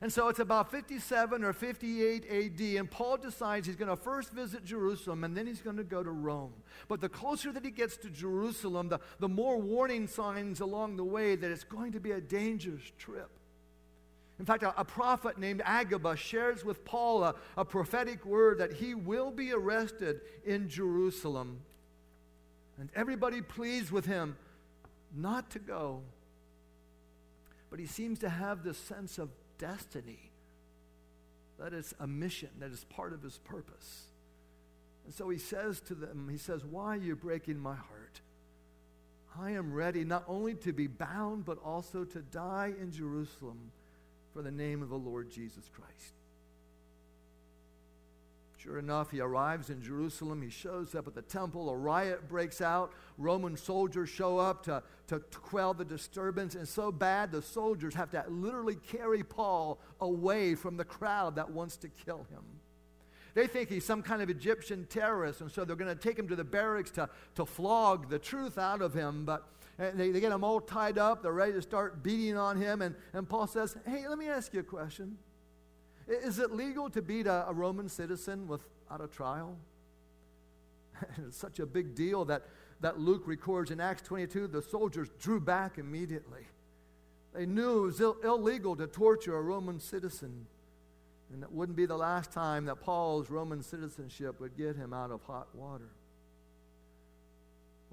And 0.00 0.12
so 0.12 0.28
it's 0.28 0.40
about 0.40 0.70
57 0.70 1.44
or 1.44 1.52
58 1.52 2.24
AD, 2.28 2.60
and 2.78 2.90
Paul 2.90 3.16
decides 3.16 3.66
he's 3.66 3.76
going 3.76 3.88
to 3.88 3.96
first 3.96 4.32
visit 4.32 4.64
Jerusalem 4.64 5.22
and 5.22 5.36
then 5.36 5.46
he's 5.46 5.62
going 5.62 5.76
to 5.76 5.84
go 5.84 6.02
to 6.02 6.10
Rome. 6.10 6.52
But 6.88 7.00
the 7.00 7.08
closer 7.08 7.52
that 7.52 7.64
he 7.64 7.70
gets 7.70 7.96
to 7.98 8.10
Jerusalem, 8.10 8.88
the, 8.88 8.98
the 9.20 9.28
more 9.28 9.58
warning 9.58 10.08
signs 10.08 10.60
along 10.60 10.96
the 10.96 11.04
way 11.04 11.36
that 11.36 11.50
it's 11.50 11.64
going 11.64 11.92
to 11.92 12.00
be 12.00 12.10
a 12.10 12.20
dangerous 12.20 12.82
trip. 12.98 13.30
In 14.38 14.44
fact, 14.44 14.62
a, 14.62 14.78
a 14.80 14.84
prophet 14.84 15.38
named 15.38 15.62
Agabus 15.64 16.18
shares 16.18 16.64
with 16.64 16.84
Paul 16.84 17.22
a, 17.22 17.34
a 17.56 17.64
prophetic 17.64 18.24
word 18.26 18.58
that 18.58 18.72
he 18.72 18.94
will 18.94 19.30
be 19.30 19.52
arrested 19.52 20.20
in 20.44 20.68
Jerusalem. 20.68 21.60
And 22.78 22.90
everybody 22.94 23.40
pleads 23.40 23.92
with 23.92 24.06
him 24.06 24.36
not 25.14 25.50
to 25.50 25.58
go. 25.60 26.02
But 27.70 27.78
he 27.78 27.86
seems 27.86 28.18
to 28.20 28.28
have 28.28 28.64
this 28.64 28.78
sense 28.78 29.18
of 29.18 29.30
destiny 29.58 30.30
that 31.58 31.72
is 31.72 31.94
a 32.00 32.06
mission, 32.06 32.50
that 32.58 32.72
is 32.72 32.84
part 32.84 33.12
of 33.12 33.22
his 33.22 33.38
purpose. 33.38 34.08
And 35.04 35.14
so 35.14 35.28
he 35.28 35.38
says 35.38 35.80
to 35.82 35.94
them, 35.94 36.28
he 36.30 36.38
says, 36.38 36.64
Why 36.64 36.94
are 36.94 37.00
you 37.00 37.14
breaking 37.14 37.58
my 37.58 37.74
heart? 37.74 38.20
I 39.38 39.52
am 39.52 39.72
ready 39.72 40.04
not 40.04 40.24
only 40.26 40.54
to 40.54 40.72
be 40.72 40.86
bound, 40.86 41.44
but 41.44 41.58
also 41.64 42.04
to 42.04 42.20
die 42.20 42.72
in 42.80 42.90
Jerusalem 42.90 43.70
for 44.34 44.42
the 44.42 44.50
name 44.50 44.82
of 44.82 44.88
the 44.88 44.98
Lord 44.98 45.30
Jesus 45.30 45.70
Christ. 45.72 46.14
Sure 48.56 48.78
enough, 48.78 49.10
he 49.10 49.20
arrives 49.20 49.68
in 49.68 49.82
Jerusalem. 49.82 50.40
He 50.40 50.48
shows 50.48 50.94
up 50.94 51.06
at 51.06 51.14
the 51.14 51.22
temple. 51.22 51.68
A 51.68 51.76
riot 51.76 52.28
breaks 52.30 52.62
out. 52.62 52.92
Roman 53.18 53.58
soldiers 53.58 54.08
show 54.08 54.38
up 54.38 54.64
to, 54.64 54.82
to, 55.08 55.20
quell 55.20 55.74
the 55.74 55.84
disturbance. 55.84 56.54
And 56.54 56.66
so 56.66 56.90
bad, 56.90 57.30
the 57.30 57.42
soldiers 57.42 57.94
have 57.94 58.10
to 58.12 58.24
literally 58.26 58.76
carry 58.90 59.22
Paul 59.22 59.78
away 60.00 60.54
from 60.54 60.78
the 60.78 60.84
crowd 60.84 61.36
that 61.36 61.50
wants 61.50 61.76
to 61.78 61.88
kill 61.88 62.26
him. 62.30 62.42
They 63.34 63.46
think 63.46 63.68
he's 63.68 63.84
some 63.84 64.00
kind 64.00 64.22
of 64.22 64.30
Egyptian 64.30 64.86
terrorist, 64.88 65.42
and 65.42 65.50
so 65.50 65.64
they're 65.64 65.76
going 65.76 65.94
to 65.94 66.00
take 66.00 66.18
him 66.18 66.28
to 66.28 66.36
the 66.36 66.44
barracks 66.44 66.90
to, 66.92 67.10
to 67.34 67.44
flog 67.44 68.08
the 68.08 68.18
truth 68.18 68.56
out 68.56 68.80
of 68.80 68.94
him. 68.94 69.26
But 69.26 69.46
they, 69.78 70.10
they 70.10 70.20
get 70.20 70.32
him 70.32 70.44
all 70.44 70.60
tied 70.60 70.98
up. 70.98 71.22
They're 71.22 71.32
ready 71.32 71.52
to 71.52 71.62
start 71.62 72.02
beating 72.02 72.36
on 72.36 72.56
him. 72.56 72.82
And, 72.82 72.94
and 73.12 73.28
Paul 73.28 73.46
says, 73.46 73.76
Hey, 73.86 74.06
let 74.08 74.18
me 74.18 74.28
ask 74.28 74.54
you 74.54 74.60
a 74.60 74.64
question. 74.64 75.18
Is 76.06 76.38
it 76.38 76.52
legal 76.52 76.90
to 76.90 77.02
beat 77.02 77.26
a, 77.26 77.48
a 77.48 77.52
Roman 77.52 77.88
citizen 77.88 78.46
without 78.46 79.00
a 79.00 79.08
trial? 79.08 79.56
it's 81.26 81.36
such 81.36 81.58
a 81.58 81.66
big 81.66 81.94
deal 81.94 82.24
that, 82.26 82.44
that 82.80 83.00
Luke 83.00 83.22
records 83.26 83.70
in 83.70 83.80
Acts 83.80 84.02
22 84.02 84.48
the 84.48 84.62
soldiers 84.62 85.08
drew 85.18 85.40
back 85.40 85.78
immediately. 85.78 86.46
They 87.34 87.46
knew 87.46 87.78
it 87.78 87.86
was 87.86 88.00
Ill- 88.00 88.16
illegal 88.22 88.76
to 88.76 88.86
torture 88.86 89.36
a 89.36 89.42
Roman 89.42 89.80
citizen. 89.80 90.46
And 91.32 91.42
it 91.42 91.50
wouldn't 91.50 91.76
be 91.76 91.86
the 91.86 91.96
last 91.96 92.30
time 92.30 92.66
that 92.66 92.80
Paul's 92.80 93.28
Roman 93.28 93.62
citizenship 93.62 94.40
would 94.40 94.56
get 94.56 94.76
him 94.76 94.92
out 94.92 95.10
of 95.10 95.22
hot 95.24 95.48
water. 95.52 95.88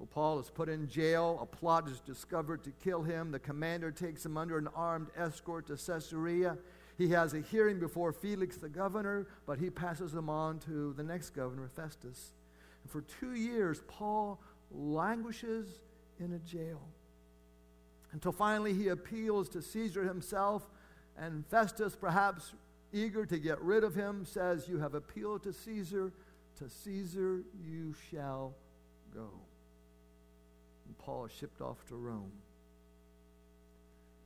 Well, 0.02 0.08
Paul 0.12 0.40
is 0.40 0.50
put 0.50 0.68
in 0.68 0.88
jail. 0.88 1.38
A 1.40 1.46
plot 1.46 1.88
is 1.88 2.00
discovered 2.00 2.64
to 2.64 2.72
kill 2.82 3.04
him. 3.04 3.30
The 3.30 3.38
commander 3.38 3.92
takes 3.92 4.26
him 4.26 4.36
under 4.36 4.58
an 4.58 4.66
armed 4.74 5.06
escort 5.16 5.68
to 5.68 5.76
Caesarea. 5.76 6.58
He 6.98 7.10
has 7.10 7.34
a 7.34 7.40
hearing 7.40 7.78
before 7.78 8.12
Felix 8.12 8.56
the 8.56 8.68
governor, 8.68 9.28
but 9.46 9.60
he 9.60 9.70
passes 9.70 10.12
him 10.12 10.28
on 10.28 10.58
to 10.60 10.92
the 10.94 11.04
next 11.04 11.30
governor, 11.30 11.70
Festus. 11.76 12.32
And 12.82 12.90
for 12.90 13.02
two 13.02 13.34
years, 13.34 13.80
Paul 13.86 14.40
languishes 14.72 15.68
in 16.18 16.32
a 16.32 16.40
jail 16.40 16.82
until 18.10 18.32
finally 18.32 18.74
he 18.74 18.88
appeals 18.88 19.48
to 19.50 19.62
Caesar 19.62 20.02
himself, 20.02 20.68
and 21.16 21.46
Festus, 21.46 21.94
perhaps 21.94 22.54
eager 22.92 23.24
to 23.24 23.38
get 23.38 23.62
rid 23.62 23.84
of 23.84 23.94
him, 23.94 24.24
says, 24.24 24.66
You 24.66 24.80
have 24.80 24.94
appealed 24.94 25.44
to 25.44 25.52
Caesar, 25.52 26.12
to 26.58 26.68
Caesar 26.68 27.44
you 27.64 27.94
shall 28.10 28.56
go. 29.14 29.30
And 30.86 30.96
Paul 30.98 31.26
is 31.26 31.32
shipped 31.32 31.60
off 31.60 31.84
to 31.86 31.96
Rome. 31.96 32.32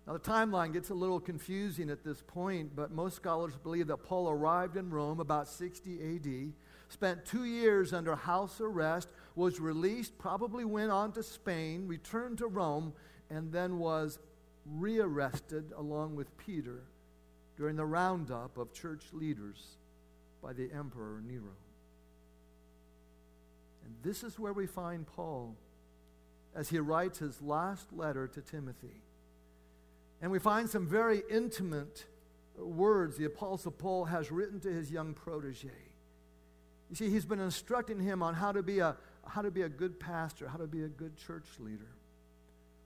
Now, 0.06 0.12
the 0.12 0.20
timeline 0.20 0.72
gets 0.72 0.90
a 0.90 0.94
little 0.94 1.18
confusing 1.18 1.90
at 1.90 2.04
this 2.04 2.22
point, 2.22 2.76
but 2.76 2.92
most 2.92 3.16
scholars 3.16 3.56
believe 3.56 3.88
that 3.88 4.04
Paul 4.04 4.30
arrived 4.30 4.76
in 4.76 4.88
Rome 4.90 5.18
about 5.18 5.48
60 5.48 6.00
AD, 6.00 6.52
spent 6.88 7.24
two 7.24 7.44
years 7.44 7.92
under 7.92 8.14
house 8.14 8.60
arrest, 8.60 9.08
was 9.34 9.58
released, 9.58 10.16
probably 10.16 10.64
went 10.64 10.92
on 10.92 11.10
to 11.12 11.24
Spain, 11.24 11.88
returned 11.88 12.38
to 12.38 12.46
Rome, 12.46 12.92
and 13.30 13.52
then 13.52 13.78
was 13.78 14.20
rearrested 14.64 15.72
along 15.76 16.14
with 16.14 16.36
Peter 16.38 16.84
during 17.56 17.74
the 17.74 17.84
roundup 17.84 18.58
of 18.58 18.72
church 18.72 19.06
leaders 19.12 19.78
by 20.40 20.52
the 20.52 20.70
Emperor 20.72 21.20
Nero. 21.26 21.56
And 23.84 23.94
this 24.02 24.22
is 24.22 24.38
where 24.38 24.52
we 24.52 24.66
find 24.66 25.06
Paul 25.06 25.56
as 26.56 26.70
he 26.70 26.78
writes 26.78 27.18
his 27.18 27.42
last 27.42 27.92
letter 27.92 28.26
to 28.26 28.40
Timothy. 28.40 29.02
And 30.22 30.30
we 30.30 30.38
find 30.38 30.68
some 30.68 30.86
very 30.86 31.22
intimate 31.30 32.06
words 32.58 33.18
the 33.18 33.26
Apostle 33.26 33.70
Paul 33.70 34.06
has 34.06 34.32
written 34.32 34.58
to 34.60 34.72
his 34.72 34.90
young 34.90 35.12
protege. 35.12 35.68
You 36.88 36.96
see, 36.96 37.10
he's 37.10 37.26
been 37.26 37.40
instructing 37.40 38.00
him 38.00 38.22
on 38.22 38.32
how 38.34 38.52
to 38.52 38.62
be 38.62 38.78
a, 38.78 38.96
how 39.26 39.42
to 39.42 39.50
be 39.50 39.62
a 39.62 39.68
good 39.68 40.00
pastor, 40.00 40.48
how 40.48 40.56
to 40.56 40.66
be 40.66 40.82
a 40.82 40.88
good 40.88 41.18
church 41.18 41.46
leader. 41.58 41.90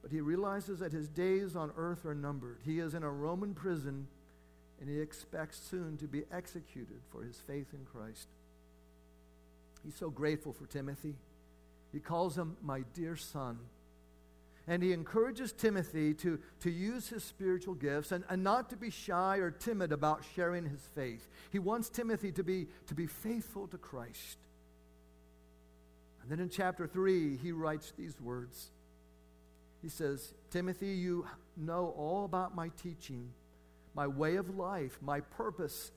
But 0.02 0.10
he 0.10 0.20
realizes 0.20 0.80
that 0.80 0.90
his 0.90 1.08
days 1.08 1.54
on 1.54 1.70
earth 1.76 2.04
are 2.04 2.14
numbered. 2.14 2.58
He 2.64 2.80
is 2.80 2.94
in 2.94 3.04
a 3.04 3.10
Roman 3.10 3.54
prison, 3.54 4.08
and 4.80 4.88
he 4.88 4.98
expects 4.98 5.60
soon 5.60 5.96
to 5.98 6.06
be 6.06 6.24
executed 6.32 7.02
for 7.10 7.22
his 7.22 7.36
faith 7.36 7.68
in 7.72 7.84
Christ. 7.84 8.26
He's 9.84 9.94
so 9.94 10.10
grateful 10.10 10.52
for 10.52 10.66
Timothy. 10.66 11.14
He 11.92 12.00
calls 12.00 12.36
him 12.36 12.56
my 12.62 12.82
dear 12.94 13.16
son. 13.16 13.58
And 14.66 14.82
he 14.82 14.92
encourages 14.92 15.52
Timothy 15.52 16.14
to, 16.14 16.38
to 16.60 16.70
use 16.70 17.08
his 17.08 17.24
spiritual 17.24 17.74
gifts 17.74 18.12
and, 18.12 18.22
and 18.28 18.44
not 18.44 18.70
to 18.70 18.76
be 18.76 18.90
shy 18.90 19.38
or 19.38 19.50
timid 19.50 19.90
about 19.90 20.24
sharing 20.36 20.64
his 20.64 20.80
faith. 20.94 21.26
He 21.50 21.58
wants 21.58 21.88
Timothy 21.88 22.30
to 22.32 22.44
be, 22.44 22.68
to 22.86 22.94
be 22.94 23.06
faithful 23.06 23.66
to 23.68 23.78
Christ. 23.78 24.38
And 26.22 26.30
then 26.30 26.38
in 26.38 26.50
chapter 26.50 26.86
3, 26.86 27.36
he 27.38 27.50
writes 27.50 27.92
these 27.98 28.20
words. 28.20 28.70
He 29.82 29.88
says, 29.88 30.34
Timothy, 30.50 30.92
you 30.92 31.26
know 31.56 31.94
all 31.96 32.24
about 32.24 32.54
my 32.54 32.68
teaching, 32.80 33.32
my 33.94 34.06
way 34.06 34.36
of 34.36 34.56
life, 34.56 34.98
my 35.00 35.20
purpose, 35.20 35.90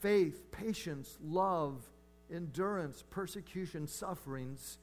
faith, 0.00 0.50
patience, 0.50 1.18
love, 1.22 1.82
endurance, 2.32 3.04
persecution, 3.10 3.86
sufferings 3.86 4.78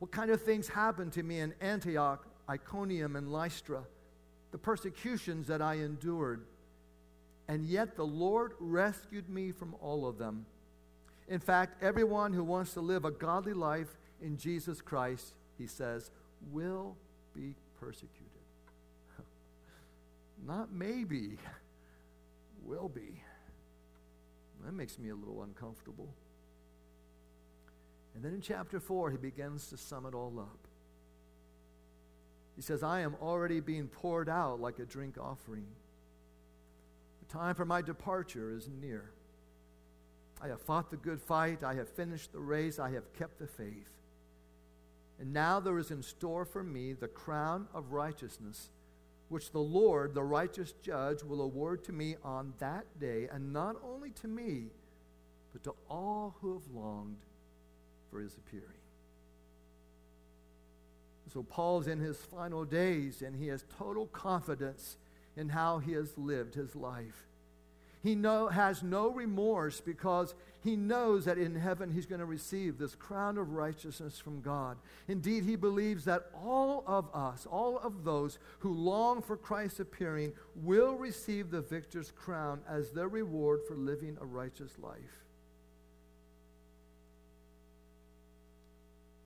what 0.00 0.10
kind 0.10 0.30
of 0.30 0.42
things 0.42 0.66
happened 0.66 1.12
to 1.12 1.22
me 1.22 1.40
in 1.40 1.54
Antioch, 1.60 2.26
Iconium, 2.48 3.16
and 3.16 3.30
Lystra, 3.30 3.82
the 4.50 4.58
persecutions 4.58 5.46
that 5.46 5.60
I 5.62 5.74
endured. 5.74 6.46
And 7.48 7.66
yet 7.66 7.96
the 7.96 8.06
Lord 8.06 8.54
rescued 8.58 9.28
me 9.28 9.52
from 9.52 9.74
all 9.80 10.06
of 10.06 10.16
them. 10.16 10.46
In 11.28 11.38
fact, 11.38 11.82
everyone 11.82 12.32
who 12.32 12.42
wants 12.42 12.72
to 12.74 12.80
live 12.80 13.04
a 13.04 13.10
godly 13.10 13.52
life 13.52 13.98
in 14.22 14.38
Jesus 14.38 14.80
Christ, 14.80 15.34
he 15.58 15.66
says, 15.66 16.10
will 16.50 16.96
be 17.34 17.54
persecuted. 17.78 18.26
not 20.46 20.72
maybe, 20.72 21.36
will 22.64 22.88
be. 22.88 23.22
That 24.64 24.72
makes 24.72 24.98
me 24.98 25.10
a 25.10 25.14
little 25.14 25.42
uncomfortable. 25.42 26.08
And 28.20 28.26
then 28.26 28.34
in 28.34 28.42
chapter 28.42 28.78
4, 28.78 29.12
he 29.12 29.16
begins 29.16 29.68
to 29.68 29.78
sum 29.78 30.04
it 30.04 30.12
all 30.12 30.38
up. 30.38 30.68
He 32.54 32.60
says, 32.60 32.82
I 32.82 33.00
am 33.00 33.16
already 33.22 33.60
being 33.60 33.88
poured 33.88 34.28
out 34.28 34.60
like 34.60 34.78
a 34.78 34.84
drink 34.84 35.16
offering. 35.18 35.64
The 37.20 37.32
time 37.32 37.54
for 37.54 37.64
my 37.64 37.80
departure 37.80 38.52
is 38.52 38.68
near. 38.82 39.12
I 40.42 40.48
have 40.48 40.60
fought 40.60 40.90
the 40.90 40.98
good 40.98 41.22
fight. 41.22 41.64
I 41.64 41.72
have 41.76 41.88
finished 41.88 42.30
the 42.34 42.40
race. 42.40 42.78
I 42.78 42.90
have 42.90 43.10
kept 43.14 43.38
the 43.38 43.46
faith. 43.46 43.88
And 45.18 45.32
now 45.32 45.58
there 45.58 45.78
is 45.78 45.90
in 45.90 46.02
store 46.02 46.44
for 46.44 46.62
me 46.62 46.92
the 46.92 47.08
crown 47.08 47.68
of 47.72 47.92
righteousness, 47.92 48.68
which 49.30 49.50
the 49.50 49.60
Lord, 49.60 50.12
the 50.12 50.22
righteous 50.22 50.74
judge, 50.82 51.22
will 51.22 51.40
award 51.40 51.84
to 51.84 51.92
me 51.92 52.16
on 52.22 52.52
that 52.58 52.84
day, 53.00 53.28
and 53.32 53.54
not 53.54 53.76
only 53.82 54.10
to 54.10 54.28
me, 54.28 54.64
but 55.54 55.64
to 55.64 55.74
all 55.88 56.36
who 56.42 56.52
have 56.52 56.70
longed 56.74 57.16
for 58.10 58.20
his 58.20 58.36
appearing. 58.36 58.66
So 61.32 61.42
Paul's 61.42 61.86
in 61.86 62.00
his 62.00 62.16
final 62.16 62.64
days, 62.64 63.22
and 63.22 63.36
he 63.36 63.48
has 63.48 63.64
total 63.78 64.06
confidence 64.06 64.96
in 65.36 65.50
how 65.50 65.78
he 65.78 65.92
has 65.92 66.18
lived 66.18 66.54
his 66.54 66.74
life. 66.74 67.28
He 68.02 68.14
know, 68.14 68.48
has 68.48 68.82
no 68.82 69.10
remorse 69.10 69.80
because 69.80 70.34
he 70.64 70.74
knows 70.74 71.26
that 71.26 71.38
in 71.38 71.54
heaven 71.54 71.90
he's 71.90 72.06
going 72.06 72.20
to 72.20 72.26
receive 72.26 72.78
this 72.78 72.94
crown 72.94 73.38
of 73.38 73.50
righteousness 73.52 74.18
from 74.18 74.40
God. 74.40 74.78
Indeed, 75.06 75.44
he 75.44 75.54
believes 75.54 76.04
that 76.06 76.30
all 76.34 76.82
of 76.86 77.08
us, 77.14 77.46
all 77.46 77.78
of 77.78 78.04
those 78.04 78.38
who 78.60 78.72
long 78.72 79.22
for 79.22 79.36
Christ's 79.36 79.80
appearing, 79.80 80.32
will 80.56 80.94
receive 80.94 81.50
the 81.50 81.60
victor's 81.60 82.10
crown 82.10 82.60
as 82.68 82.90
their 82.90 83.08
reward 83.08 83.60
for 83.68 83.76
living 83.76 84.16
a 84.20 84.26
righteous 84.26 84.72
life. 84.78 85.24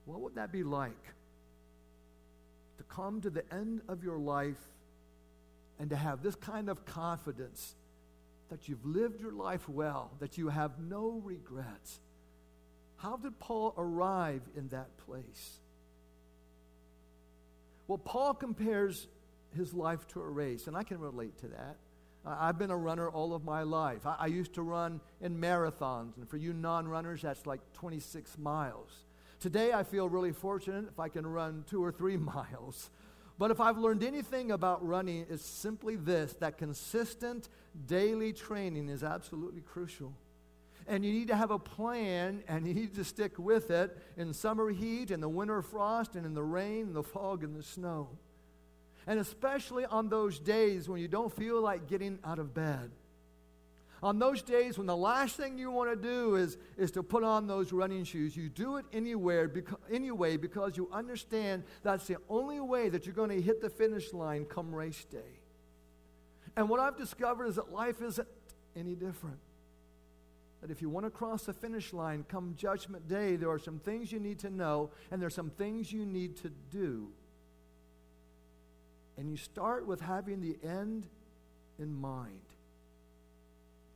What 0.05 0.21
would 0.21 0.35
that 0.35 0.51
be 0.51 0.63
like? 0.63 1.03
To 2.77 2.83
come 2.83 3.21
to 3.21 3.29
the 3.29 3.43
end 3.53 3.81
of 3.87 4.03
your 4.03 4.17
life 4.17 4.61
and 5.79 5.89
to 5.89 5.95
have 5.95 6.21
this 6.21 6.35
kind 6.35 6.69
of 6.69 6.85
confidence 6.85 7.75
that 8.49 8.69
you've 8.69 8.85
lived 8.85 9.19
your 9.19 9.31
life 9.31 9.67
well, 9.67 10.11
that 10.19 10.37
you 10.37 10.49
have 10.49 10.79
no 10.79 11.21
regrets. 11.23 11.99
How 12.97 13.17
did 13.17 13.39
Paul 13.39 13.73
arrive 13.77 14.41
in 14.55 14.69
that 14.69 14.97
place? 15.05 15.59
Well, 17.87 17.97
Paul 17.97 18.33
compares 18.33 19.07
his 19.55 19.73
life 19.73 20.07
to 20.09 20.21
a 20.21 20.27
race, 20.27 20.67
and 20.67 20.75
I 20.75 20.83
can 20.83 20.99
relate 20.99 21.37
to 21.39 21.47
that. 21.47 21.77
I've 22.25 22.57
been 22.57 22.71
a 22.71 22.77
runner 22.77 23.07
all 23.07 23.35
of 23.35 23.43
my 23.43 23.61
life. 23.61 24.01
I, 24.05 24.27
used 24.27 24.55
to 24.55 24.63
run 24.63 24.99
in 25.21 25.39
marathons, 25.39 26.17
and 26.17 26.27
for 26.27 26.37
you 26.37 26.53
non 26.53 26.87
runners, 26.87 27.21
that's 27.21 27.45
like 27.45 27.61
26 27.73 28.37
miles. 28.39 28.89
Today, 29.39 29.73
I 29.73 29.83
feel 29.83 30.09
really 30.09 30.31
fortunate 30.31 30.85
if 30.89 30.99
I 30.99 31.09
can 31.09 31.27
run 31.27 31.65
two 31.69 31.83
or 31.83 31.91
three 31.91 32.17
miles. 32.35 32.89
But 33.37 33.51
if 33.51 33.59
I've 33.59 33.77
learned 33.77 34.03
anything 34.03 34.51
about 34.51 34.85
running, 34.85 35.25
it's 35.29 35.45
simply 35.45 35.95
this 35.95 36.33
that 36.39 36.57
consistent 36.57 37.49
daily 37.85 38.31
training 38.31 38.87
is 38.89 39.03
absolutely 39.03 39.61
crucial. 39.61 40.13
And 40.87 41.03
you 41.03 41.11
need 41.11 41.27
to 41.29 41.35
have 41.35 41.51
a 41.51 41.59
plan 41.59 42.43
and 42.47 42.67
you 42.67 42.73
need 42.73 42.93
to 42.95 43.03
stick 43.03 43.37
with 43.37 43.71
it 43.71 43.97
in 44.17 44.33
summer 44.33 44.69
heat, 44.69 45.11
in 45.11 45.19
the 45.19 45.27
winter 45.27 45.61
frost, 45.61 46.15
and 46.15 46.25
in 46.25 46.33
the 46.33 46.43
rain, 46.43 46.93
the 46.93 47.03
fog, 47.03 47.43
and 47.43 47.55
the 47.55 47.63
snow. 47.63 48.09
And 49.07 49.19
especially 49.19 49.85
on 49.85 50.09
those 50.09 50.39
days 50.39 50.87
when 50.87 51.01
you 51.01 51.07
don't 51.07 51.33
feel 51.35 51.59
like 51.59 51.87
getting 51.87 52.19
out 52.23 52.39
of 52.39 52.53
bed. 52.53 52.91
On 54.05 54.19
those 54.19 54.43
days 54.43 54.77
when 54.77 54.85
the 54.85 54.95
last 54.95 55.35
thing 55.35 55.57
you 55.57 55.71
want 55.71 55.89
to 55.89 55.95
do 55.95 56.35
is, 56.35 56.59
is 56.77 56.91
to 56.91 57.01
put 57.01 57.23
on 57.23 57.47
those 57.47 57.73
running 57.73 58.03
shoes, 58.03 58.37
you 58.37 58.49
do 58.49 58.77
it 58.77 58.85
anywhere, 58.93 59.49
beca- 59.49 59.79
anyway 59.91 60.37
because 60.37 60.77
you 60.77 60.87
understand 60.93 61.63
that's 61.81 62.05
the 62.05 62.17
only 62.29 62.59
way 62.59 62.87
that 62.87 63.07
you're 63.07 63.15
going 63.15 63.31
to 63.31 63.41
hit 63.41 63.63
the 63.63 63.69
finish 63.69 64.13
line 64.13 64.45
come 64.45 64.75
race 64.75 65.03
day. 65.05 65.41
And 66.55 66.69
what 66.69 66.79
I've 66.79 66.95
discovered 66.95 67.47
is 67.47 67.55
that 67.55 67.71
life 67.71 67.99
isn't 67.99 68.27
any 68.75 68.93
different. 68.93 69.39
That 70.61 70.69
if 70.69 70.83
you 70.83 70.89
want 70.91 71.07
to 71.07 71.09
cross 71.09 71.45
the 71.45 71.53
finish 71.53 71.91
line 71.91 72.25
come 72.29 72.53
judgment 72.55 73.07
day, 73.07 73.37
there 73.37 73.49
are 73.49 73.57
some 73.57 73.79
things 73.79 74.11
you 74.11 74.19
need 74.19 74.37
to 74.39 74.51
know 74.51 74.91
and 75.09 75.19
there 75.19 75.27
are 75.27 75.31
some 75.31 75.49
things 75.49 75.91
you 75.91 76.05
need 76.05 76.37
to 76.43 76.51
do. 76.69 77.07
And 79.17 79.31
you 79.31 79.37
start 79.37 79.87
with 79.87 79.99
having 79.99 80.41
the 80.41 80.59
end 80.63 81.07
in 81.79 81.91
mind. 81.91 82.54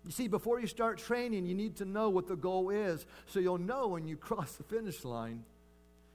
You 0.06 0.12
see, 0.12 0.28
before 0.28 0.60
you 0.60 0.68
start 0.68 0.98
training, 0.98 1.46
you 1.46 1.56
need 1.56 1.76
to 1.78 1.86
know 1.86 2.10
what 2.10 2.28
the 2.28 2.36
goal 2.36 2.70
is 2.70 3.06
so 3.28 3.40
you'll 3.40 3.58
know 3.58 3.88
when 3.88 4.08
you 4.08 4.18
cross 4.28 4.54
the 4.54 4.64
finish 4.64 5.04
line. 5.04 5.44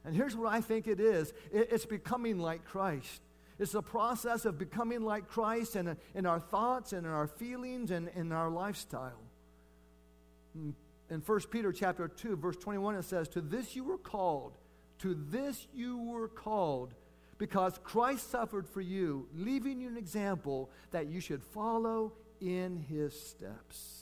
And 0.05 0.15
here's 0.15 0.37
what 0.37 0.53
I 0.53 0.61
think 0.61 0.87
it 0.87 1.01
is 1.01 1.33
it's 1.53 1.87
becoming 1.87 2.39
like 2.39 2.65
Christ. 2.65 3.23
It's 3.59 3.75
a 3.75 3.83
process 3.83 4.45
of 4.45 4.59
becoming 4.59 5.03
like 5.03 5.29
Christ 5.29 5.77
in, 5.77 5.97
in 6.15 6.27
our 6.27 6.41
thoughts 6.41 6.93
and 6.93 7.07
in 7.07 7.13
our 7.13 7.29
feelings 7.29 7.91
and 7.91 8.09
in 8.17 8.33
our 8.33 8.51
lifestyle. 8.51 9.23
Hmm. 10.57 10.71
In 11.11 11.21
1 11.21 11.41
Peter 11.51 11.71
chapter 11.71 12.09
2, 12.09 12.37
verse 12.37 12.57
21, 12.57 12.97
it 12.97 13.05
says, 13.05 13.29
To 13.29 13.41
this 13.41 13.77
you 13.77 13.85
were 13.85 13.99
called, 13.99 14.57
to 15.01 15.15
this 15.15 15.67
you 15.75 15.99
were 15.99 16.29
called, 16.29 16.95
because 17.39 17.79
Christ 17.85 18.31
suffered 18.31 18.67
for 18.67 18.81
you, 18.81 19.29
leaving 19.35 19.81
you 19.81 19.89
an 19.89 19.97
example 19.97 20.71
that 20.93 21.07
you 21.07 21.21
should 21.21 21.43
follow 21.43 22.13
in 22.41 22.85
his 22.89 23.19
steps. 23.19 24.01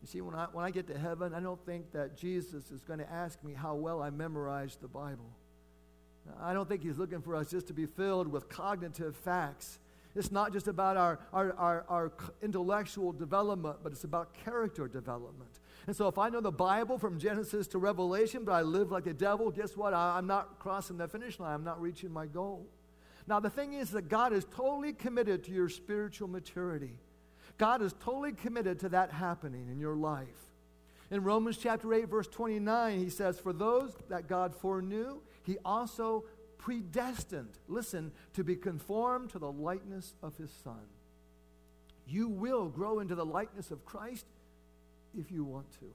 You 0.00 0.08
see, 0.08 0.20
when 0.20 0.34
I, 0.34 0.46
when 0.52 0.64
I 0.64 0.70
get 0.70 0.86
to 0.86 0.98
heaven, 0.98 1.34
I 1.34 1.40
don't 1.40 1.64
think 1.66 1.92
that 1.92 2.16
Jesus 2.16 2.70
is 2.70 2.82
going 2.84 3.00
to 3.00 3.10
ask 3.10 3.42
me 3.44 3.52
how 3.52 3.74
well 3.74 4.02
I 4.02 4.10
memorized 4.10 4.80
the 4.80 4.88
Bible. 4.88 5.30
I 6.40 6.52
don't 6.54 6.68
think 6.68 6.82
he's 6.82 6.98
looking 6.98 7.20
for 7.20 7.34
us 7.34 7.50
just 7.50 7.66
to 7.68 7.72
be 7.72 7.86
filled 7.86 8.28
with 8.28 8.48
cognitive 8.48 9.16
facts. 9.16 9.78
It's 10.14 10.32
not 10.32 10.52
just 10.52 10.68
about 10.68 10.96
our, 10.96 11.20
our, 11.32 11.52
our, 11.52 11.84
our 11.88 12.12
intellectual 12.42 13.12
development, 13.12 13.76
but 13.82 13.92
it's 13.92 14.04
about 14.04 14.34
character 14.44 14.88
development. 14.88 15.50
And 15.86 15.94
so 15.94 16.08
if 16.08 16.18
I 16.18 16.28
know 16.28 16.40
the 16.40 16.50
Bible 16.50 16.98
from 16.98 17.18
Genesis 17.18 17.66
to 17.68 17.78
Revelation, 17.78 18.44
but 18.44 18.52
I 18.52 18.62
live 18.62 18.90
like 18.90 19.04
the 19.04 19.14
devil, 19.14 19.50
guess 19.50 19.76
what? 19.76 19.94
I, 19.94 20.18
I'm 20.18 20.26
not 20.26 20.58
crossing 20.58 20.96
the 20.96 21.08
finish 21.08 21.38
line. 21.38 21.54
I'm 21.54 21.64
not 21.64 21.80
reaching 21.80 22.12
my 22.12 22.26
goal. 22.26 22.66
Now, 23.26 23.40
the 23.40 23.50
thing 23.50 23.74
is 23.74 23.90
that 23.90 24.08
God 24.08 24.32
is 24.32 24.44
totally 24.56 24.92
committed 24.92 25.44
to 25.44 25.52
your 25.52 25.68
spiritual 25.68 26.28
maturity. 26.28 26.98
God 27.58 27.82
is 27.82 27.94
totally 28.02 28.32
committed 28.32 28.80
to 28.80 28.88
that 28.90 29.12
happening 29.12 29.68
in 29.70 29.78
your 29.78 29.94
life. 29.94 30.28
In 31.10 31.24
Romans 31.24 31.58
chapter 31.58 31.92
8, 31.92 32.08
verse 32.08 32.28
29, 32.28 32.98
he 32.98 33.10
says, 33.10 33.38
For 33.38 33.52
those 33.52 33.94
that 34.08 34.28
God 34.28 34.54
foreknew, 34.54 35.20
he 35.42 35.58
also 35.64 36.24
predestined, 36.56 37.58
listen, 37.68 38.12
to 38.34 38.44
be 38.44 38.54
conformed 38.54 39.30
to 39.30 39.38
the 39.38 39.50
likeness 39.50 40.14
of 40.22 40.36
his 40.36 40.50
Son. 40.62 40.86
You 42.06 42.28
will 42.28 42.68
grow 42.68 43.00
into 43.00 43.14
the 43.14 43.24
likeness 43.24 43.70
of 43.70 43.84
Christ 43.84 44.26
if 45.18 45.30
you 45.30 45.44
want 45.44 45.70
to. 45.80 45.86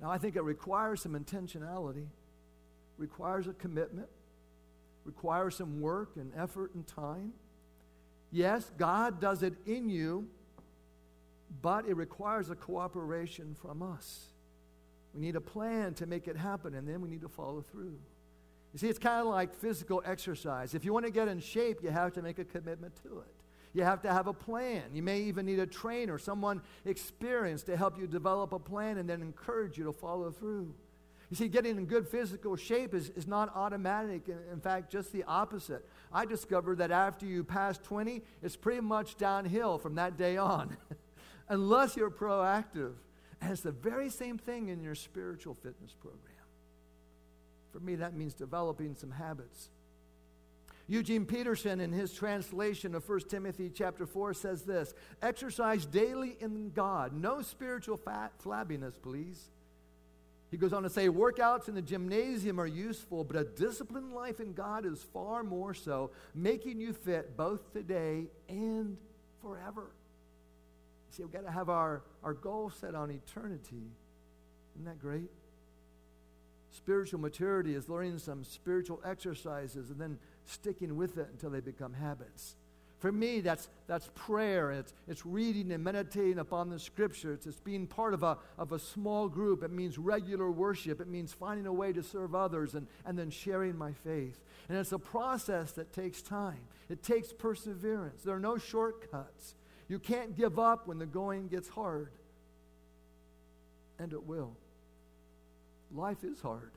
Now, 0.00 0.10
I 0.10 0.18
think 0.18 0.36
it 0.36 0.42
requires 0.42 1.02
some 1.02 1.12
intentionality, 1.12 2.06
requires 2.98 3.46
a 3.46 3.52
commitment, 3.52 4.08
requires 5.06 5.56
some 5.56 5.80
work 5.80 6.16
and 6.16 6.32
effort 6.36 6.74
and 6.74 6.86
time. 6.86 7.32
Yes, 8.32 8.70
God 8.76 9.20
does 9.20 9.42
it 9.42 9.54
in 9.64 9.88
you, 9.88 10.28
but 11.62 11.86
it 11.86 11.96
requires 11.96 12.50
a 12.50 12.56
cooperation 12.56 13.54
from 13.54 13.82
us. 13.82 14.26
We 15.14 15.20
need 15.20 15.36
a 15.36 15.40
plan 15.40 15.94
to 15.94 16.06
make 16.06 16.28
it 16.28 16.36
happen, 16.36 16.74
and 16.74 16.86
then 16.86 17.00
we 17.00 17.08
need 17.08 17.22
to 17.22 17.28
follow 17.28 17.62
through. 17.62 17.98
You 18.72 18.78
see, 18.78 18.88
it's 18.88 18.98
kind 18.98 19.20
of 19.20 19.32
like 19.32 19.54
physical 19.54 20.02
exercise. 20.04 20.74
If 20.74 20.84
you 20.84 20.92
want 20.92 21.06
to 21.06 21.12
get 21.12 21.28
in 21.28 21.40
shape, 21.40 21.82
you 21.82 21.88
have 21.90 22.12
to 22.14 22.22
make 22.22 22.38
a 22.38 22.44
commitment 22.44 22.94
to 23.04 23.20
it. 23.20 23.32
You 23.72 23.84
have 23.84 24.02
to 24.02 24.12
have 24.12 24.26
a 24.26 24.32
plan. 24.32 24.82
You 24.92 25.02
may 25.02 25.20
even 25.22 25.46
need 25.46 25.58
a 25.60 25.66
trainer, 25.66 26.18
someone 26.18 26.60
experienced 26.84 27.66
to 27.66 27.76
help 27.76 27.98
you 27.98 28.06
develop 28.06 28.52
a 28.52 28.58
plan 28.58 28.98
and 28.98 29.08
then 29.08 29.22
encourage 29.22 29.78
you 29.78 29.84
to 29.84 29.92
follow 29.92 30.30
through. 30.30 30.74
You 31.30 31.36
see, 31.36 31.48
getting 31.48 31.76
in 31.76 31.86
good 31.86 32.06
physical 32.06 32.54
shape 32.54 32.94
is, 32.94 33.10
is 33.10 33.26
not 33.26 33.54
automatic. 33.56 34.28
In 34.52 34.60
fact, 34.60 34.92
just 34.92 35.12
the 35.12 35.24
opposite. 35.24 35.84
I 36.12 36.24
discovered 36.24 36.78
that 36.78 36.92
after 36.92 37.26
you 37.26 37.42
pass 37.42 37.78
20, 37.78 38.22
it's 38.42 38.54
pretty 38.54 38.80
much 38.80 39.16
downhill 39.16 39.78
from 39.78 39.96
that 39.96 40.16
day 40.16 40.36
on, 40.36 40.76
unless 41.48 41.96
you're 41.96 42.10
proactive. 42.10 42.92
And 43.40 43.50
it's 43.50 43.62
the 43.62 43.72
very 43.72 44.08
same 44.08 44.38
thing 44.38 44.68
in 44.68 44.80
your 44.80 44.94
spiritual 44.94 45.54
fitness 45.54 45.92
program. 46.00 46.22
For 47.72 47.80
me, 47.80 47.96
that 47.96 48.14
means 48.14 48.32
developing 48.32 48.94
some 48.94 49.10
habits. 49.10 49.68
Eugene 50.86 51.26
Peterson, 51.26 51.80
in 51.80 51.90
his 51.90 52.12
translation 52.12 52.94
of 52.94 53.06
1 53.06 53.20
Timothy 53.28 53.68
chapter 53.74 54.06
4, 54.06 54.32
says 54.32 54.62
this 54.62 54.94
Exercise 55.20 55.84
daily 55.84 56.36
in 56.38 56.70
God. 56.70 57.12
No 57.12 57.42
spiritual 57.42 57.96
fat, 57.96 58.32
flabbiness, 58.38 58.94
please 59.02 59.50
He 60.50 60.56
goes 60.56 60.72
on 60.72 60.84
to 60.84 60.90
say, 60.90 61.08
workouts 61.08 61.68
in 61.68 61.74
the 61.74 61.82
gymnasium 61.82 62.60
are 62.60 62.66
useful, 62.66 63.24
but 63.24 63.36
a 63.36 63.44
disciplined 63.44 64.12
life 64.12 64.38
in 64.38 64.52
God 64.52 64.86
is 64.86 65.02
far 65.12 65.42
more 65.42 65.74
so, 65.74 66.12
making 66.34 66.80
you 66.80 66.92
fit 66.92 67.36
both 67.36 67.72
today 67.72 68.26
and 68.48 68.96
forever. 69.42 69.90
See, 71.10 71.24
we've 71.24 71.32
got 71.32 71.44
to 71.44 71.50
have 71.50 71.68
our, 71.68 72.02
our 72.22 72.34
goal 72.34 72.70
set 72.70 72.94
on 72.94 73.10
eternity. 73.10 73.90
Isn't 74.74 74.84
that 74.84 75.00
great? 75.00 75.30
Spiritual 76.70 77.20
maturity 77.20 77.74
is 77.74 77.88
learning 77.88 78.18
some 78.18 78.44
spiritual 78.44 79.00
exercises 79.04 79.90
and 79.90 80.00
then 80.00 80.18
sticking 80.44 80.96
with 80.96 81.18
it 81.18 81.28
until 81.32 81.50
they 81.50 81.60
become 81.60 81.94
habits. 81.94 82.54
For 82.98 83.12
me, 83.12 83.40
that's, 83.40 83.68
that's 83.86 84.08
prayer. 84.14 84.70
It's, 84.70 84.94
it's 85.06 85.26
reading 85.26 85.70
and 85.72 85.84
meditating 85.84 86.38
upon 86.38 86.70
the 86.70 86.78
scriptures. 86.78 87.46
It's 87.46 87.60
being 87.60 87.86
part 87.86 88.14
of 88.14 88.22
a, 88.22 88.38
of 88.56 88.72
a 88.72 88.78
small 88.78 89.28
group. 89.28 89.62
It 89.62 89.70
means 89.70 89.98
regular 89.98 90.50
worship. 90.50 91.00
It 91.00 91.08
means 91.08 91.32
finding 91.32 91.66
a 91.66 91.72
way 91.72 91.92
to 91.92 92.02
serve 92.02 92.34
others 92.34 92.74
and, 92.74 92.86
and 93.04 93.18
then 93.18 93.28
sharing 93.28 93.76
my 93.76 93.92
faith. 93.92 94.40
And 94.68 94.78
it's 94.78 94.92
a 94.92 94.98
process 94.98 95.72
that 95.72 95.92
takes 95.92 96.22
time, 96.22 96.60
it 96.88 97.02
takes 97.02 97.32
perseverance. 97.32 98.22
There 98.22 98.34
are 98.34 98.40
no 98.40 98.56
shortcuts. 98.56 99.54
You 99.88 99.98
can't 99.98 100.34
give 100.34 100.58
up 100.58 100.88
when 100.88 100.98
the 100.98 101.06
going 101.06 101.48
gets 101.48 101.68
hard. 101.68 102.10
And 103.98 104.12
it 104.12 104.24
will. 104.24 104.56
Life 105.94 106.24
is 106.24 106.40
hard. 106.40 106.72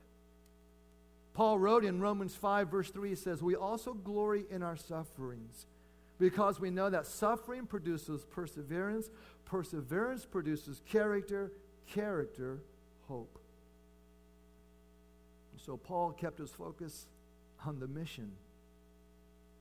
Paul 1.33 1.57
wrote 1.57 1.85
in 1.85 2.01
Romans 2.01 2.35
5, 2.35 2.69
verse 2.69 2.91
3, 2.91 3.09
he 3.09 3.15
says, 3.15 3.41
We 3.41 3.55
also 3.55 3.93
glory 3.93 4.43
in 4.51 4.61
our 4.61 4.75
sufferings 4.75 5.65
because 6.19 6.59
we 6.59 6.69
know 6.69 6.89
that 6.89 7.05
suffering 7.05 7.65
produces 7.65 8.25
perseverance, 8.25 9.09
perseverance 9.45 10.25
produces 10.25 10.81
character, 10.85 11.51
character, 11.87 12.59
hope. 13.07 13.39
So 15.57 15.77
Paul 15.77 16.11
kept 16.11 16.39
his 16.39 16.51
focus 16.51 17.07
on 17.65 17.79
the 17.79 17.87
mission, 17.87 18.31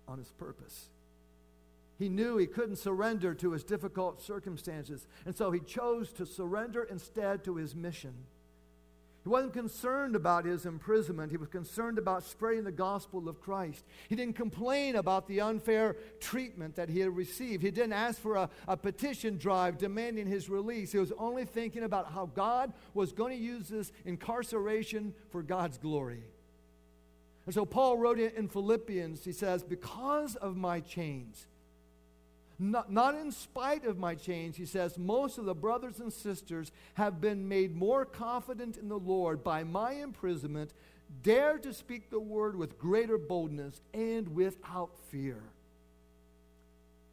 on 0.06 0.18
his 0.18 0.32
purpose. 0.32 0.88
He 1.98 2.08
knew 2.08 2.36
he 2.36 2.46
couldn't 2.46 2.76
surrender 2.76 3.34
to 3.34 3.52
his 3.52 3.64
difficult 3.64 4.20
circumstances, 4.20 5.06
and 5.26 5.36
so 5.36 5.50
he 5.50 5.60
chose 5.60 6.12
to 6.12 6.26
surrender 6.26 6.84
instead 6.84 7.44
to 7.44 7.56
his 7.56 7.74
mission. 7.74 8.14
He 9.24 9.28
wasn't 9.28 9.52
concerned 9.52 10.14
about 10.14 10.44
his 10.44 10.64
imprisonment. 10.64 11.30
He 11.30 11.36
was 11.36 11.48
concerned 11.48 11.98
about 11.98 12.22
spreading 12.22 12.64
the 12.64 12.72
gospel 12.72 13.28
of 13.28 13.40
Christ. 13.40 13.84
He 14.08 14.14
didn't 14.14 14.36
complain 14.36 14.96
about 14.96 15.26
the 15.26 15.40
unfair 15.40 15.96
treatment 16.20 16.76
that 16.76 16.88
he 16.88 17.00
had 17.00 17.14
received. 17.14 17.62
He 17.62 17.70
didn't 17.70 17.92
ask 17.92 18.20
for 18.20 18.36
a, 18.36 18.50
a 18.66 18.76
petition 18.76 19.36
drive 19.36 19.76
demanding 19.76 20.26
his 20.26 20.48
release. 20.48 20.92
He 20.92 20.98
was 20.98 21.12
only 21.18 21.44
thinking 21.44 21.82
about 21.82 22.12
how 22.12 22.26
God 22.26 22.72
was 22.94 23.12
going 23.12 23.36
to 23.36 23.42
use 23.42 23.68
this 23.68 23.92
incarceration 24.04 25.14
for 25.30 25.42
God's 25.42 25.78
glory. 25.78 26.22
And 27.44 27.54
so 27.54 27.64
Paul 27.64 27.98
wrote 27.98 28.18
it 28.18 28.34
in 28.34 28.46
Philippians. 28.46 29.24
He 29.24 29.32
says, 29.32 29.62
Because 29.62 30.36
of 30.36 30.56
my 30.56 30.80
chains, 30.80 31.46
not, 32.58 32.90
not 32.90 33.14
in 33.14 33.30
spite 33.30 33.84
of 33.84 33.98
my 33.98 34.14
change, 34.14 34.56
he 34.56 34.66
says, 34.66 34.98
most 34.98 35.38
of 35.38 35.44
the 35.44 35.54
brothers 35.54 36.00
and 36.00 36.12
sisters 36.12 36.72
have 36.94 37.20
been 37.20 37.48
made 37.48 37.76
more 37.76 38.04
confident 38.04 38.76
in 38.76 38.88
the 38.88 38.98
Lord 38.98 39.44
by 39.44 39.62
my 39.62 39.92
imprisonment, 39.92 40.74
dare 41.22 41.58
to 41.58 41.72
speak 41.72 42.10
the 42.10 42.18
word 42.18 42.56
with 42.56 42.78
greater 42.78 43.16
boldness 43.16 43.80
and 43.94 44.34
without 44.34 44.90
fear. 45.10 45.40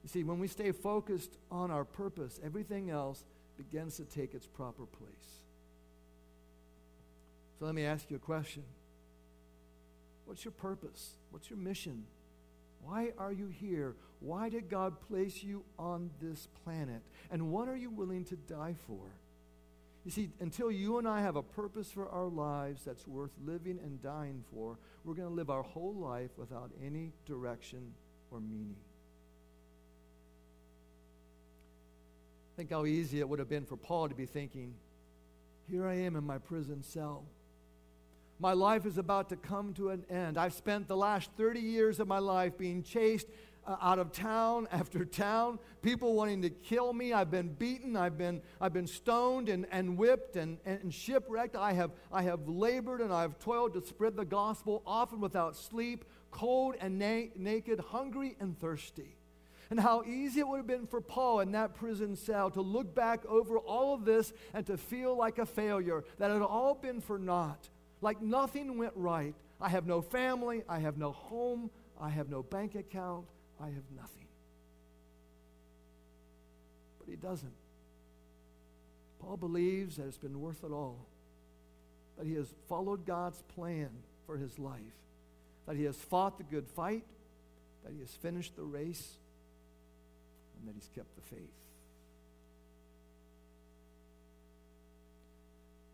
You 0.03 0.09
see, 0.09 0.23
when 0.23 0.39
we 0.39 0.47
stay 0.47 0.71
focused 0.71 1.37
on 1.51 1.69
our 1.69 1.85
purpose, 1.85 2.39
everything 2.43 2.89
else 2.89 3.23
begins 3.57 3.97
to 3.97 4.03
take 4.03 4.33
its 4.33 4.47
proper 4.47 4.85
place. 4.85 5.41
So 7.59 7.65
let 7.65 7.75
me 7.75 7.85
ask 7.85 8.09
you 8.09 8.17
a 8.17 8.19
question 8.19 8.63
What's 10.25 10.43
your 10.43 10.51
purpose? 10.51 11.11
What's 11.29 11.49
your 11.49 11.59
mission? 11.59 12.05
Why 12.85 13.13
are 13.17 13.31
you 13.31 13.47
here? 13.47 13.95
Why 14.19 14.49
did 14.49 14.69
God 14.69 15.01
place 15.07 15.43
you 15.43 15.63
on 15.79 16.11
this 16.21 16.47
planet? 16.63 17.01
And 17.31 17.51
what 17.51 17.67
are 17.67 17.75
you 17.75 17.89
willing 17.89 18.25
to 18.25 18.35
die 18.35 18.75
for? 18.85 19.11
You 20.03 20.11
see, 20.11 20.29
until 20.39 20.71
you 20.71 20.99
and 20.99 21.07
I 21.07 21.21
have 21.21 21.35
a 21.35 21.41
purpose 21.41 21.89
for 21.89 22.07
our 22.07 22.27
lives 22.27 22.83
that's 22.85 23.07
worth 23.07 23.31
living 23.43 23.79
and 23.83 24.01
dying 24.03 24.43
for, 24.53 24.77
we're 25.03 25.15
going 25.15 25.27
to 25.27 25.33
live 25.33 25.49
our 25.49 25.63
whole 25.63 25.95
life 25.95 26.29
without 26.37 26.69
any 26.83 27.11
direction 27.25 27.93
or 28.29 28.39
meaning. 28.39 28.77
Think 32.55 32.69
how 32.69 32.85
easy 32.85 33.19
it 33.19 33.27
would 33.27 33.39
have 33.39 33.49
been 33.49 33.65
for 33.65 33.77
Paul 33.77 34.09
to 34.09 34.15
be 34.15 34.27
thinking, 34.27 34.75
Here 35.67 35.87
I 35.87 35.95
am 35.95 36.15
in 36.15 36.23
my 36.23 36.37
prison 36.37 36.83
cell. 36.83 37.25
My 38.39 38.51
life 38.51 38.85
is 38.85 38.97
about 38.97 39.29
to 39.29 39.37
come 39.37 39.73
to 39.75 39.89
an 39.89 40.05
end. 40.09 40.37
I've 40.37 40.53
spent 40.53 40.87
the 40.87 40.97
last 40.97 41.29
30 41.37 41.61
years 41.61 42.01
of 42.01 42.07
my 42.07 42.19
life 42.19 42.57
being 42.57 42.83
chased 42.83 43.27
uh, 43.65 43.77
out 43.81 43.97
of 43.97 44.11
town 44.11 44.67
after 44.71 45.05
town, 45.05 45.57
people 45.81 46.13
wanting 46.15 46.41
to 46.41 46.49
kill 46.49 46.91
me. 46.91 47.13
I've 47.13 47.31
been 47.31 47.53
beaten, 47.53 47.95
I've 47.95 48.17
been, 48.17 48.41
I've 48.59 48.73
been 48.73 48.87
stoned 48.87 49.47
and, 49.47 49.65
and 49.71 49.97
whipped 49.97 50.35
and, 50.35 50.57
and 50.65 50.93
shipwrecked. 50.93 51.55
I 51.55 51.73
have, 51.73 51.91
I 52.11 52.23
have 52.23 52.47
labored 52.47 52.99
and 52.99 53.13
I've 53.13 53.39
toiled 53.39 53.73
to 53.73 53.81
spread 53.81 54.17
the 54.17 54.25
gospel, 54.25 54.83
often 54.85 55.21
without 55.21 55.55
sleep, 55.55 56.03
cold 56.31 56.75
and 56.81 56.99
na- 56.99 57.29
naked, 57.37 57.79
hungry 57.79 58.35
and 58.41 58.59
thirsty. 58.59 59.15
And 59.69 59.79
how 59.79 60.03
easy 60.03 60.41
it 60.41 60.47
would 60.47 60.57
have 60.57 60.67
been 60.67 60.85
for 60.85 61.01
Paul 61.01 61.39
in 61.39 61.53
that 61.53 61.73
prison 61.73 62.15
cell 62.15 62.51
to 62.51 62.61
look 62.61 62.93
back 62.93 63.25
over 63.25 63.57
all 63.57 63.95
of 63.95 64.05
this 64.05 64.31
and 64.53 64.63
to 64.67 64.77
feel 64.77 65.15
like 65.17 65.39
a 65.39 65.45
failure, 65.45 66.03
that 66.19 66.29
it 66.29 66.33
had 66.33 66.43
all 66.43 66.75
been 66.75 67.01
for 67.01 67.17
naught 67.17 67.69
like 68.05 68.21
nothing 68.21 68.77
went 68.77 68.93
right. 68.95 69.33
I 69.59 69.67
have 69.69 69.87
no 69.87 69.99
family, 69.99 70.63
I 70.69 70.77
have 70.77 70.95
no 70.95 71.11
home, 71.11 71.71
I 71.99 72.09
have 72.09 72.29
no 72.29 72.43
bank 72.43 72.75
account, 72.75 73.25
I 73.59 73.65
have 73.65 73.89
nothing. 73.95 74.27
But 76.99 77.09
he 77.09 77.15
doesn't. 77.15 77.55
Paul 79.19 79.37
believes 79.37 79.97
that 79.97 80.05
it's 80.05 80.19
been 80.19 80.39
worth 80.39 80.63
it 80.63 80.71
all, 80.71 81.07
that 82.17 82.27
he 82.27 82.35
has 82.35 82.53
followed 82.69 83.07
God's 83.07 83.41
plan 83.55 83.89
for 84.27 84.37
his 84.37 84.59
life, 84.59 84.79
that 85.65 85.75
he 85.75 85.85
has 85.85 85.95
fought 85.95 86.37
the 86.37 86.43
good 86.43 86.67
fight, 86.67 87.05
that 87.83 87.91
he 87.91 88.01
has 88.01 88.11
finished 88.11 88.55
the 88.55 88.63
race, 88.63 89.17
and 90.59 90.69
that 90.69 90.75
he's 90.75 90.89
kept 90.93 91.15
the 91.15 91.35
faith. 91.35 91.39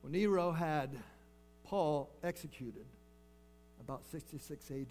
When 0.02 0.12
Nero 0.12 0.52
had 0.52 0.98
Paul 1.72 2.10
executed 2.22 2.86
about 3.80 4.04
66 4.12 4.72
AD. 4.72 4.88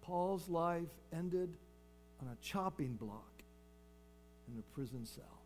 Paul's 0.00 0.48
life 0.48 0.88
ended 1.12 1.58
on 2.22 2.28
a 2.28 2.36
chopping 2.42 2.94
block 2.94 3.42
in 4.48 4.58
a 4.58 4.62
prison 4.74 5.04
cell. 5.04 5.42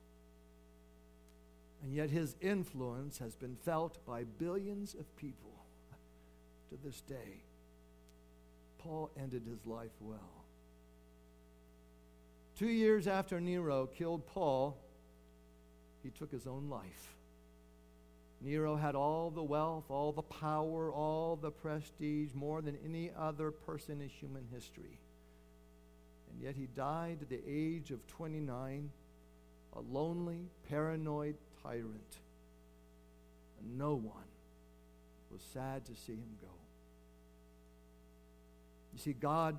And 1.83 1.93
yet 1.93 2.09
his 2.09 2.37
influence 2.41 3.19
has 3.19 3.35
been 3.35 3.57
felt 3.57 3.99
by 4.07 4.23
billions 4.23 4.95
of 4.95 5.17
people 5.17 5.67
to 6.69 6.79
this 6.85 7.01
day. 7.01 7.43
Paul 8.79 9.11
ended 9.21 9.43
his 9.45 9.67
life 9.67 9.97
well. 9.99 10.45
Two 12.57 12.69
years 12.69 13.09
after 13.09 13.41
Nero 13.41 13.87
killed 13.87 14.25
Paul, 14.25 14.79
he 16.05 16.11
took 16.11 16.31
his 16.31 16.47
own 16.47 16.69
life. 16.69 17.17
Nero 18.41 18.77
had 18.77 18.95
all 18.95 19.31
the 19.31 19.43
wealth, 19.43 19.85
all 19.91 20.13
the 20.13 20.23
power, 20.23 20.91
all 20.91 21.37
the 21.37 21.51
prestige, 21.51 22.31
more 22.35 22.63
than 22.63 22.79
any 22.85 23.11
other 23.17 23.51
person 23.51 24.01
in 24.01 24.09
human 24.09 24.47
history. 24.53 24.99
And 26.31 26.43
yet 26.43 26.57
he 26.57 26.67
died 26.67 27.19
at 27.21 27.29
the 27.29 27.41
age 27.47 27.91
of 27.91 28.07
29, 28.07 28.91
a 29.75 29.81
lonely, 29.81 30.49
paranoid 30.69 31.37
tyrant. 31.63 32.17
And 33.61 33.77
no 33.77 33.95
one 33.95 34.25
was 35.31 35.43
sad 35.53 35.85
to 35.85 35.95
see 35.95 36.15
him 36.15 36.39
go. 36.41 36.49
You 38.95 38.99
see, 38.99 39.13
God 39.13 39.59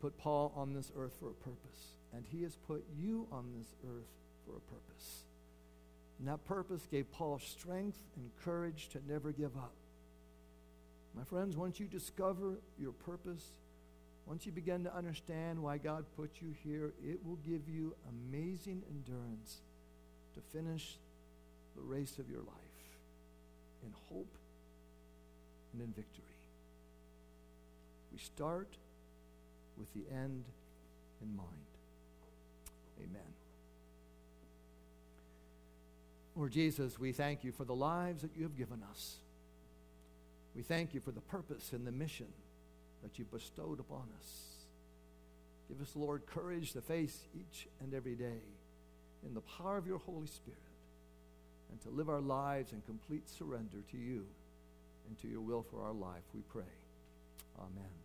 put 0.00 0.16
Paul 0.16 0.52
on 0.56 0.72
this 0.72 0.90
earth 0.96 1.12
for 1.20 1.28
a 1.28 1.34
purpose, 1.34 1.96
and 2.14 2.24
he 2.30 2.42
has 2.42 2.56
put 2.56 2.84
you 2.98 3.26
on 3.30 3.52
this 3.58 3.68
earth 3.86 4.08
for 4.44 4.56
a 4.56 4.60
purpose. 4.60 5.23
And 6.18 6.28
that 6.28 6.44
purpose 6.44 6.86
gave 6.90 7.10
Paul 7.12 7.38
strength 7.38 7.98
and 8.16 8.30
courage 8.44 8.88
to 8.90 9.00
never 9.08 9.32
give 9.32 9.56
up. 9.56 9.72
My 11.14 11.24
friends, 11.24 11.56
once 11.56 11.78
you 11.78 11.86
discover 11.86 12.58
your 12.78 12.92
purpose, 12.92 13.52
once 14.26 14.46
you 14.46 14.52
begin 14.52 14.84
to 14.84 14.94
understand 14.94 15.62
why 15.62 15.78
God 15.78 16.04
put 16.16 16.30
you 16.40 16.54
here, 16.64 16.92
it 17.04 17.24
will 17.24 17.38
give 17.46 17.68
you 17.68 17.94
amazing 18.08 18.82
endurance 18.88 19.60
to 20.34 20.40
finish 20.56 20.98
the 21.76 21.82
race 21.82 22.18
of 22.18 22.30
your 22.30 22.40
life 22.40 22.98
in 23.84 23.92
hope 24.08 24.34
and 25.72 25.82
in 25.82 25.88
victory. 25.88 26.24
We 28.12 28.18
start 28.18 28.68
with 29.76 29.92
the 29.92 30.04
end 30.14 30.44
in 31.20 31.36
mind. 31.36 31.48
Amen. 33.00 33.43
Lord 36.36 36.52
Jesus, 36.52 36.98
we 36.98 37.12
thank 37.12 37.44
you 37.44 37.52
for 37.52 37.64
the 37.64 37.74
lives 37.74 38.22
that 38.22 38.36
you 38.36 38.42
have 38.42 38.56
given 38.56 38.82
us. 38.90 39.16
We 40.56 40.62
thank 40.62 40.94
you 40.94 41.00
for 41.00 41.10
the 41.12 41.20
purpose 41.20 41.72
and 41.72 41.86
the 41.86 41.92
mission 41.92 42.26
that 43.02 43.18
you 43.18 43.24
bestowed 43.24 43.80
upon 43.80 44.04
us. 44.18 44.44
Give 45.68 45.80
us, 45.80 45.92
Lord, 45.94 46.26
courage 46.26 46.72
to 46.72 46.80
face 46.80 47.24
each 47.34 47.66
and 47.80 47.94
every 47.94 48.14
day 48.14 48.42
in 49.24 49.34
the 49.34 49.40
power 49.40 49.76
of 49.76 49.86
your 49.86 49.98
Holy 49.98 50.26
Spirit 50.26 50.58
and 51.70 51.80
to 51.82 51.90
live 51.90 52.08
our 52.08 52.20
lives 52.20 52.72
in 52.72 52.82
complete 52.82 53.28
surrender 53.28 53.78
to 53.90 53.96
you 53.96 54.24
and 55.08 55.18
to 55.20 55.28
your 55.28 55.40
will 55.40 55.64
for 55.70 55.82
our 55.82 55.92
life, 55.92 56.22
we 56.34 56.42
pray. 56.42 56.62
Amen. 57.58 58.03